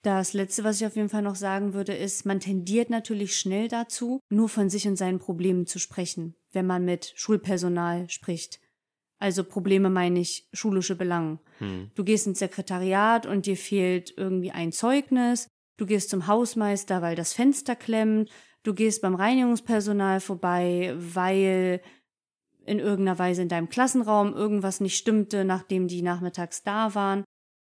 Das 0.03 0.33
letzte, 0.33 0.65
was 0.65 0.81
ich 0.81 0.85
auf 0.85 0.97
jeden 0.97 1.07
Fall 1.07 1.21
noch 1.21 1.35
sagen 1.35 1.73
würde, 1.73 1.93
ist, 1.93 2.25
man 2.25 2.41
tendiert 2.41 2.89
natürlich 2.89 3.37
schnell 3.37 3.69
dazu, 3.69 4.19
nur 4.29 4.49
von 4.49 4.69
sich 4.69 4.85
und 4.85 4.97
seinen 4.97 5.17
Problemen 5.17 5.65
zu 5.65 5.79
sprechen, 5.79 6.35
wenn 6.51 6.67
man 6.67 6.83
mit 6.83 7.13
Schulpersonal 7.15 8.09
spricht. 8.09 8.59
Also 9.17 9.45
Probleme 9.45 9.89
meine 9.89 10.19
ich 10.19 10.49
schulische 10.51 10.97
Belangen. 10.97 11.39
Hm. 11.59 11.91
Du 11.95 12.03
gehst 12.03 12.27
ins 12.27 12.39
Sekretariat 12.39 13.25
und 13.25 13.45
dir 13.45 13.55
fehlt 13.55 14.13
irgendwie 14.17 14.51
ein 14.51 14.73
Zeugnis. 14.73 15.47
Du 15.77 15.85
gehst 15.85 16.09
zum 16.09 16.27
Hausmeister, 16.27 17.01
weil 17.01 17.15
das 17.15 17.31
Fenster 17.31 17.77
klemmt. 17.77 18.29
Du 18.63 18.73
gehst 18.73 19.01
beim 19.01 19.15
Reinigungspersonal 19.15 20.19
vorbei, 20.19 20.93
weil 20.97 21.81
in 22.65 22.79
irgendeiner 22.79 23.19
Weise 23.19 23.41
in 23.41 23.49
deinem 23.49 23.69
Klassenraum 23.69 24.33
irgendwas 24.33 24.81
nicht 24.81 24.97
stimmte, 24.97 25.45
nachdem 25.45 25.87
die 25.87 26.01
nachmittags 26.01 26.63
da 26.63 26.93
waren. 26.93 27.23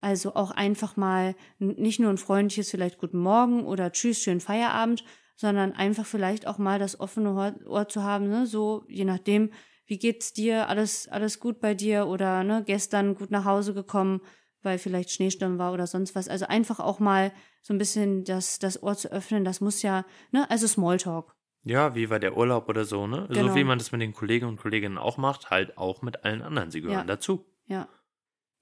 Also 0.05 0.35
auch 0.35 0.51
einfach 0.51 0.97
mal 0.97 1.33
nicht 1.57 1.99
nur 1.99 2.11
ein 2.11 2.19
freundliches 2.19 2.69
vielleicht 2.69 2.99
Guten 2.99 3.17
Morgen 3.17 3.65
oder 3.65 3.91
Tschüss, 3.91 4.19
schönen 4.19 4.39
Feierabend, 4.39 5.03
sondern 5.35 5.71
einfach 5.71 6.05
vielleicht 6.05 6.45
auch 6.45 6.59
mal 6.59 6.77
das 6.77 6.99
offene 6.99 7.33
Ohr, 7.33 7.55
Ohr 7.65 7.89
zu 7.89 8.03
haben, 8.03 8.29
ne? 8.29 8.45
so 8.45 8.85
je 8.87 9.03
nachdem, 9.03 9.49
wie 9.87 9.97
geht's 9.97 10.31
dir, 10.31 10.69
alles, 10.69 11.07
alles 11.07 11.39
gut 11.39 11.59
bei 11.59 11.73
dir 11.73 12.05
oder 12.05 12.43
ne, 12.43 12.63
gestern 12.63 13.15
gut 13.15 13.31
nach 13.31 13.45
Hause 13.45 13.73
gekommen, 13.73 14.21
weil 14.61 14.77
vielleicht 14.77 15.09
Schneesturm 15.09 15.57
war 15.57 15.73
oder 15.73 15.87
sonst 15.87 16.13
was. 16.13 16.27
Also 16.27 16.45
einfach 16.45 16.79
auch 16.79 16.99
mal 16.99 17.31
so 17.63 17.73
ein 17.73 17.79
bisschen 17.79 18.25
das, 18.25 18.59
das 18.59 18.83
Ohr 18.83 18.95
zu 18.95 19.11
öffnen, 19.11 19.43
das 19.43 19.59
muss 19.59 19.81
ja, 19.81 20.05
ne, 20.31 20.47
also 20.51 20.67
Smalltalk. 20.67 21.35
Ja, 21.63 21.95
wie 21.95 22.11
war 22.11 22.19
der 22.19 22.37
Urlaub 22.37 22.69
oder 22.69 22.85
so, 22.85 23.07
ne? 23.07 23.25
Genau. 23.27 23.47
So 23.47 23.55
wie 23.55 23.63
man 23.63 23.79
das 23.79 23.91
mit 23.91 24.01
den 24.01 24.13
Kollegen 24.13 24.45
und 24.45 24.57
Kolleginnen 24.57 24.99
auch 24.99 25.17
macht, 25.17 25.49
halt 25.49 25.79
auch 25.79 26.03
mit 26.03 26.23
allen 26.23 26.43
anderen. 26.43 26.69
Sie 26.69 26.81
gehören 26.81 26.99
Ja. 26.99 27.05
dazu. 27.05 27.47
Ja. 27.65 27.87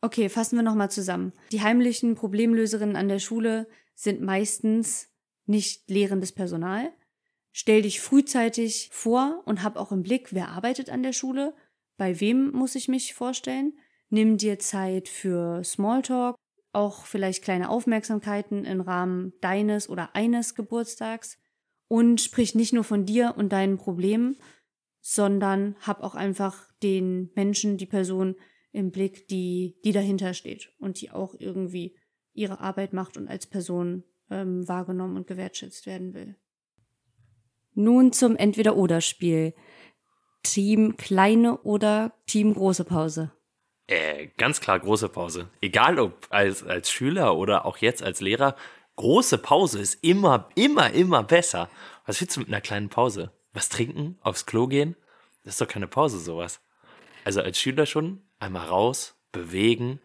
Okay, 0.04 0.28
fassen 0.28 0.58
wir 0.58 0.64
nochmal 0.64 0.92
zusammen. 0.92 1.32
Die 1.54 1.62
heimlichen 1.62 2.16
Problemlöserinnen 2.16 2.98
an 2.98 3.08
der 3.08 3.20
Schule 3.20 3.70
sind 3.96 4.22
meistens 4.22 5.08
nicht 5.46 5.90
lehrendes 5.90 6.34
Personal. 6.34 6.92
Stell 7.54 7.84
dich 7.84 8.02
frühzeitig 8.02 8.90
vor 8.92 9.42
und 9.46 9.64
hab 9.64 9.78
auch 9.78 9.94
im 9.94 10.04
Blick, 10.04 10.34
wer 10.34 10.50
arbeitet 10.50 10.90
an 10.90 11.04
der 11.04 11.14
Schule, 11.14 11.56
bei 11.96 12.20
wem 12.20 12.52
muss 12.52 12.76
ich 12.76 12.90
mich 12.90 13.14
vorstellen. 13.14 13.80
Nimm 14.10 14.36
dir 14.36 14.60
Zeit 14.60 15.08
für 15.08 15.64
Smalltalk, 15.64 16.36
auch 16.74 17.06
vielleicht 17.06 17.42
kleine 17.42 17.70
Aufmerksamkeiten 17.70 18.66
im 18.66 18.82
Rahmen 18.82 19.32
deines 19.40 19.88
oder 19.88 20.18
eines 20.18 20.54
Geburtstags 20.54 21.38
und 21.88 22.20
sprich 22.20 22.56
nicht 22.56 22.74
nur 22.74 22.84
von 22.84 23.06
dir 23.06 23.36
und 23.38 23.54
deinen 23.54 23.78
Problemen, 23.78 24.36
sondern 25.00 25.78
hab 25.80 26.04
auch 26.04 26.16
einfach 26.16 26.74
den 26.82 27.32
Menschen, 27.36 27.78
die 27.78 27.86
Person 27.86 28.36
im 28.74 28.92
Blick, 28.92 29.28
die, 29.30 29.80
die 29.86 29.94
dahinter 29.94 30.34
steht 30.34 30.72
und 30.80 31.00
die 31.00 31.12
auch 31.12 31.36
irgendwie 31.38 31.96
ihre 32.34 32.60
Arbeit 32.60 32.92
macht 32.92 33.16
und 33.16 33.30
als 33.30 33.46
Person 33.46 34.04
ähm, 34.30 34.68
wahrgenommen 34.68 35.16
und 35.16 35.28
gewertschätzt 35.28 35.86
werden 35.86 36.14
will. 36.14 36.36
Nun 37.76 38.12
zum 38.12 38.36
Entweder-Oder-Spiel. 38.36 39.54
Team 40.44 40.98
kleine 40.98 41.60
oder 41.62 42.14
Team 42.28 42.54
große 42.54 42.84
Pause? 42.84 43.32
Äh, 43.88 44.28
ganz 44.38 44.60
klar 44.60 44.80
große 44.80 45.10
Pause. 45.10 45.50
Egal 45.62 46.00
ob 46.00 46.28
als, 46.30 46.64
als 46.64 46.92
Schüler 46.92 47.38
oder 47.38 47.66
auch 47.66 47.78
jetzt 47.78 48.04
als 48.04 48.22
Lehrer, 48.22 48.56
große 48.96 49.38
Pause 49.38 49.80
ist 49.80 50.04
immer, 50.04 50.50
immer, 50.56 50.92
immer 50.92 51.24
besser. 51.24 51.70
Was 52.06 52.20
willst 52.20 52.36
du 52.36 52.42
mit 52.42 52.50
einer 52.50 52.62
kleinen 52.62 52.90
Pause? 52.90 53.32
Was 53.54 53.70
trinken? 53.70 54.18
Aufs 54.22 54.46
Klo 54.46 54.68
gehen? 54.68 54.96
Das 55.44 55.54
ist 55.54 55.62
doch 55.62 55.68
keine 55.68 55.88
Pause, 55.88 56.20
sowas. 56.20 56.62
Also 57.24 57.42
als 57.42 57.60
Schüler 57.60 57.86
schon 57.86 58.22
einmal 58.44 58.68
raus, 58.68 59.16
bewegen, 59.32 60.00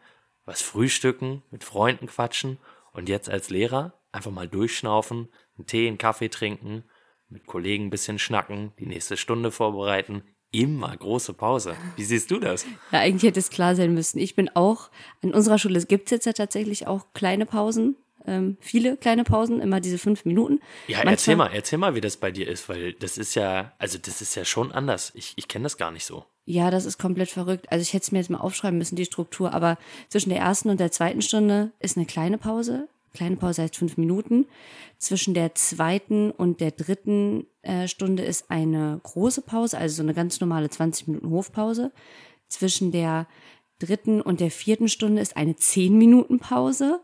was 0.44 0.62
frühstücken, 0.62 1.42
mit 1.50 1.64
Freunden 1.64 2.06
quatschen 2.06 2.58
und 2.92 3.08
jetzt 3.08 3.28
als 3.28 3.50
Lehrer 3.50 3.92
einfach 4.12 4.30
mal 4.30 4.48
durchschnaufen, 4.48 5.28
einen 5.56 5.66
Tee, 5.66 5.86
einen 5.86 5.98
Kaffee 5.98 6.28
trinken, 6.28 6.84
mit 7.28 7.46
Kollegen 7.46 7.86
ein 7.86 7.90
bisschen 7.90 8.18
schnacken, 8.18 8.72
die 8.78 8.86
nächste 8.86 9.16
Stunde 9.16 9.50
vorbereiten. 9.50 10.22
Immer 10.50 10.96
große 10.96 11.34
Pause. 11.34 11.76
Wie 11.96 12.04
siehst 12.04 12.30
du 12.30 12.38
das? 12.38 12.64
Ja, 12.90 13.00
eigentlich 13.00 13.24
hätte 13.24 13.38
es 13.38 13.50
klar 13.50 13.76
sein 13.76 13.92
müssen. 13.92 14.18
Ich 14.18 14.34
bin 14.34 14.48
auch, 14.54 14.90
an 15.22 15.34
unserer 15.34 15.58
Schule 15.58 15.78
gibt 15.84 16.06
es 16.06 16.10
jetzt 16.10 16.24
ja 16.24 16.32
tatsächlich 16.32 16.86
auch 16.86 17.12
kleine 17.12 17.44
Pausen, 17.44 17.96
ähm, 18.26 18.56
viele 18.60 18.96
kleine 18.96 19.24
Pausen, 19.24 19.60
immer 19.60 19.80
diese 19.80 19.98
fünf 19.98 20.24
Minuten. 20.24 20.60
Ja, 20.86 20.98
Manchmal, 20.98 21.12
erzähl 21.12 21.36
mal, 21.36 21.50
erzähl 21.52 21.78
mal, 21.78 21.94
wie 21.94 22.00
das 22.00 22.16
bei 22.16 22.30
dir 22.30 22.48
ist, 22.48 22.68
weil 22.70 22.94
das 22.94 23.18
ist 23.18 23.34
ja, 23.34 23.72
also 23.78 23.98
das 23.98 24.22
ist 24.22 24.34
ja 24.34 24.44
schon 24.46 24.72
anders. 24.72 25.12
Ich, 25.14 25.34
ich 25.36 25.48
kenne 25.48 25.64
das 25.64 25.76
gar 25.76 25.90
nicht 25.90 26.06
so. 26.06 26.24
Ja, 26.50 26.70
das 26.70 26.86
ist 26.86 26.96
komplett 26.96 27.28
verrückt. 27.28 27.70
Also 27.70 27.82
ich 27.82 27.92
hätte 27.92 28.04
es 28.04 28.10
mir 28.10 28.20
jetzt 28.20 28.30
mal 28.30 28.38
aufschreiben 28.38 28.78
müssen, 28.78 28.96
die 28.96 29.04
Struktur, 29.04 29.52
aber 29.52 29.76
zwischen 30.08 30.30
der 30.30 30.38
ersten 30.38 30.70
und 30.70 30.80
der 30.80 30.90
zweiten 30.90 31.20
Stunde 31.20 31.72
ist 31.78 31.98
eine 31.98 32.06
kleine 32.06 32.38
Pause. 32.38 32.88
Kleine 33.12 33.36
Pause 33.36 33.60
heißt 33.60 33.76
fünf 33.76 33.98
Minuten. 33.98 34.46
Zwischen 34.96 35.34
der 35.34 35.54
zweiten 35.56 36.30
und 36.30 36.62
der 36.62 36.70
dritten 36.70 37.46
äh, 37.60 37.86
Stunde 37.86 38.22
ist 38.22 38.50
eine 38.50 38.98
große 39.02 39.42
Pause, 39.42 39.76
also 39.76 39.96
so 39.96 40.02
eine 40.02 40.14
ganz 40.14 40.40
normale 40.40 40.70
20 40.70 41.08
Minuten 41.08 41.28
Hofpause. 41.28 41.92
Zwischen 42.48 42.92
der 42.92 43.26
dritten 43.78 44.22
und 44.22 44.40
der 44.40 44.50
vierten 44.50 44.88
Stunde 44.88 45.20
ist 45.20 45.36
eine 45.36 45.54
10 45.54 45.98
Minuten 45.98 46.38
Pause. 46.38 47.02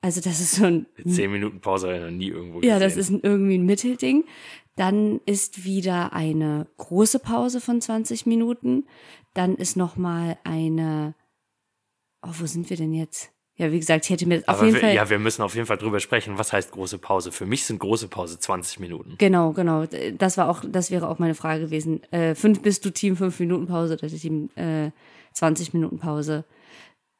Also 0.00 0.22
das 0.22 0.40
ist 0.40 0.54
so 0.54 0.64
ein... 0.64 0.86
Zehn 1.06 1.30
Minuten 1.30 1.60
Pause 1.60 1.88
habe 1.88 1.96
ich 1.98 2.02
noch 2.02 2.10
nie 2.10 2.28
irgendwo 2.28 2.60
gesehen. 2.60 2.70
Ja, 2.70 2.78
das 2.78 2.96
ist 2.96 3.10
ein, 3.10 3.20
irgendwie 3.22 3.58
ein 3.58 3.66
Mittelding. 3.66 4.24
Dann 4.80 5.20
ist 5.26 5.64
wieder 5.64 6.14
eine 6.14 6.66
große 6.78 7.18
Pause 7.18 7.60
von 7.60 7.82
20 7.82 8.24
Minuten. 8.24 8.86
Dann 9.34 9.56
ist 9.56 9.76
noch 9.76 9.96
mal 9.96 10.38
eine... 10.42 11.14
Oh, 12.22 12.30
wo 12.38 12.46
sind 12.46 12.70
wir 12.70 12.78
denn 12.78 12.94
jetzt? 12.94 13.30
Ja, 13.56 13.70
wie 13.72 13.78
gesagt, 13.78 14.06
ich 14.06 14.10
hätte 14.10 14.24
mir 14.24 14.38
auf 14.38 14.44
Aber 14.46 14.64
jeden 14.64 14.76
wir, 14.76 14.80
Fall... 14.80 14.94
Ja, 14.94 15.10
wir 15.10 15.18
müssen 15.18 15.42
auf 15.42 15.54
jeden 15.54 15.66
Fall 15.66 15.76
drüber 15.76 16.00
sprechen. 16.00 16.38
Was 16.38 16.54
heißt 16.54 16.70
große 16.70 16.96
Pause? 16.96 17.30
Für 17.30 17.44
mich 17.44 17.66
sind 17.66 17.78
große 17.78 18.08
Pause 18.08 18.38
20 18.38 18.80
Minuten. 18.80 19.16
Genau, 19.18 19.52
genau. 19.52 19.84
Das 20.16 20.38
war 20.38 20.48
auch, 20.48 20.64
das 20.66 20.90
wäre 20.90 21.10
auch 21.10 21.18
meine 21.18 21.34
Frage 21.34 21.64
gewesen. 21.64 22.02
Äh, 22.10 22.34
fünf 22.34 22.62
bist 22.62 22.82
du 22.86 22.90
Team 22.90 23.18
fünf 23.18 23.38
Minuten 23.38 23.66
Pause 23.66 23.98
oder 23.98 24.08
Team 24.08 24.48
äh, 24.54 24.92
20 25.34 25.74
Minuten 25.74 25.98
Pause? 25.98 26.46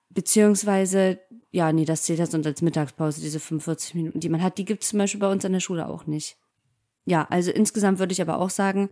Beziehungsweise, 0.08 1.18
ja, 1.50 1.72
nee, 1.72 1.84
das 1.84 2.04
zählt 2.04 2.20
ja 2.20 2.24
sonst 2.24 2.46
als 2.46 2.62
Mittagspause, 2.62 3.20
diese 3.20 3.38
45 3.38 3.96
Minuten, 3.96 4.20
die 4.20 4.30
man 4.30 4.42
hat. 4.42 4.56
Die 4.56 4.64
gibt 4.64 4.82
es 4.82 4.88
zum 4.88 4.98
Beispiel 4.98 5.20
bei 5.20 5.30
uns 5.30 5.44
an 5.44 5.52
der 5.52 5.61
Schule 5.61 5.87
auch 5.87 6.06
nicht. 6.06 6.39
Ja, 7.10 7.26
also 7.28 7.50
insgesamt 7.50 7.98
würde 7.98 8.12
ich 8.12 8.22
aber 8.22 8.38
auch 8.38 8.50
sagen, 8.50 8.88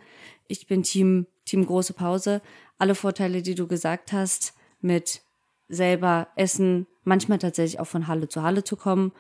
ich 0.49 0.67
bin 0.67 0.83
Team, 0.83 1.29
Team 1.45 1.65
große 1.65 1.93
Pause. 1.93 2.43
Alle 2.77 2.97
Vorteile, 2.97 3.43
die 3.43 3.55
du 3.55 3.69
gesagt 3.69 4.13
hast, 4.13 4.55
mit 4.81 5.23
selber 5.69 6.27
essen, 6.35 6.89
manchmal 7.05 7.39
tatsächlich 7.39 7.79
auch 7.79 7.87
von 7.87 8.09
Halle 8.09 8.29
zu 8.29 8.43
Halle 8.43 8.65
zu 8.65 8.75
kommen, 8.75 9.13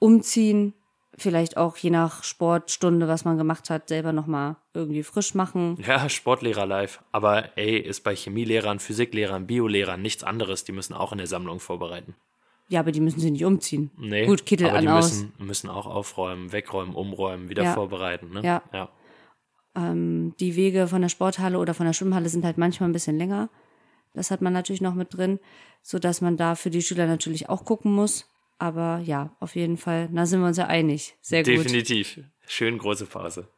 umziehen, 0.00 0.74
vielleicht 1.16 1.56
auch 1.56 1.76
je 1.76 1.90
nach 1.90 2.24
Sportstunde, 2.24 3.06
was 3.06 3.24
man 3.24 3.38
gemacht 3.38 3.70
hat, 3.70 3.88
selber 3.88 4.12
nochmal 4.12 4.56
irgendwie 4.72 5.04
frisch 5.04 5.34
machen. 5.34 5.78
Ja, 5.86 6.08
Sportlehrer 6.08 6.66
live. 6.66 7.04
Aber 7.12 7.56
ey, 7.56 7.78
ist 7.78 8.02
bei 8.02 8.16
Chemielehrern, 8.16 8.80
Physiklehrern, 8.80 9.46
Biolehrern 9.46 10.02
nichts 10.02 10.24
anderes. 10.24 10.64
Die 10.64 10.72
müssen 10.72 10.94
auch 10.94 11.12
in 11.12 11.18
der 11.18 11.28
Sammlung 11.28 11.60
vorbereiten. 11.60 12.16
Ja, 12.68 12.80
aber 12.80 12.92
die 12.92 13.00
müssen 13.00 13.20
sie 13.20 13.30
nicht 13.30 13.44
umziehen. 13.44 13.90
Nee, 13.98 14.24
Gut, 14.26 14.46
Kittel 14.46 14.68
aber 14.68 14.78
an 14.78 14.84
die 14.84 14.88
aus. 14.90 15.10
müssen, 15.12 15.32
müssen 15.38 15.70
auch 15.70 15.86
aufräumen, 15.86 16.50
wegräumen, 16.52 16.94
umräumen, 16.94 17.48
wieder 17.50 17.62
Ja. 17.64 17.74
vorbereiten. 17.74 18.30
Ne? 18.30 18.40
Ja. 18.42 18.62
ja. 18.72 18.88
Ähm, 19.76 20.34
die 20.40 20.56
Wege 20.56 20.86
von 20.88 21.02
der 21.02 21.08
Sporthalle 21.10 21.58
oder 21.58 21.74
von 21.74 21.84
der 21.86 21.92
Schwimmhalle 21.92 22.28
sind 22.28 22.44
halt 22.44 22.56
manchmal 22.58 22.88
ein 22.88 22.92
bisschen 22.92 23.18
länger. 23.18 23.50
Das 24.14 24.30
hat 24.30 24.40
man 24.40 24.52
natürlich 24.52 24.80
noch 24.80 24.94
mit 24.94 25.12
drin, 25.14 25.40
so 25.82 25.98
dass 25.98 26.20
man 26.20 26.36
da 26.36 26.54
für 26.54 26.70
die 26.70 26.80
Schüler 26.82 27.06
natürlich 27.06 27.48
auch 27.48 27.64
gucken 27.64 27.92
muss. 27.92 28.26
Aber 28.58 29.00
ja, 29.04 29.34
auf 29.40 29.56
jeden 29.56 29.76
Fall, 29.76 30.08
da 30.12 30.24
sind 30.26 30.40
wir 30.40 30.46
uns 30.46 30.56
ja 30.56 30.66
einig. 30.66 31.16
Sehr 31.20 31.40
gut. 31.42 31.48
Definitiv. 31.48 32.20
Schön 32.46 32.78
große 32.78 33.06
Pause. 33.06 33.48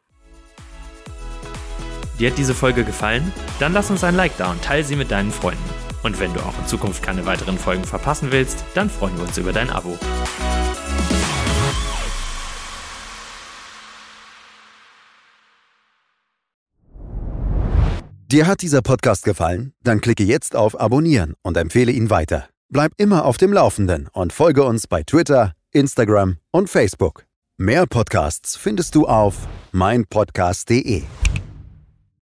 Dir 2.19 2.31
hat 2.31 2.37
diese 2.37 2.55
Folge 2.55 2.83
gefallen? 2.83 3.31
Dann 3.59 3.73
lass 3.73 3.91
uns 3.91 4.03
ein 4.03 4.15
Like 4.15 4.35
da 4.37 4.51
und 4.51 4.61
teile 4.63 4.83
sie 4.83 4.95
mit 4.95 5.11
deinen 5.11 5.31
Freunden. 5.31 5.63
Und 6.07 6.21
wenn 6.21 6.33
du 6.33 6.39
auch 6.39 6.57
in 6.57 6.65
Zukunft 6.65 7.03
keine 7.03 7.25
weiteren 7.25 7.57
Folgen 7.57 7.83
verpassen 7.83 8.31
willst, 8.31 8.63
dann 8.75 8.89
freuen 8.89 9.17
wir 9.17 9.23
uns 9.25 9.37
über 9.37 9.51
dein 9.51 9.69
Abo. 9.69 9.99
Dir 18.31 18.47
hat 18.47 18.61
dieser 18.61 18.81
Podcast 18.81 19.25
gefallen? 19.25 19.73
Dann 19.83 19.99
klicke 19.99 20.23
jetzt 20.23 20.55
auf 20.55 20.79
Abonnieren 20.79 21.33
und 21.41 21.57
empfehle 21.57 21.91
ihn 21.91 22.09
weiter. 22.09 22.47
Bleib 22.69 22.93
immer 22.95 23.25
auf 23.25 23.35
dem 23.37 23.51
Laufenden 23.51 24.07
und 24.13 24.31
folge 24.31 24.63
uns 24.63 24.87
bei 24.87 25.03
Twitter, 25.03 25.55
Instagram 25.73 26.37
und 26.51 26.69
Facebook. 26.69 27.25
Mehr 27.57 27.85
Podcasts 27.85 28.55
findest 28.55 28.95
du 28.95 29.07
auf 29.07 29.35
meinpodcast.de. 29.73 31.03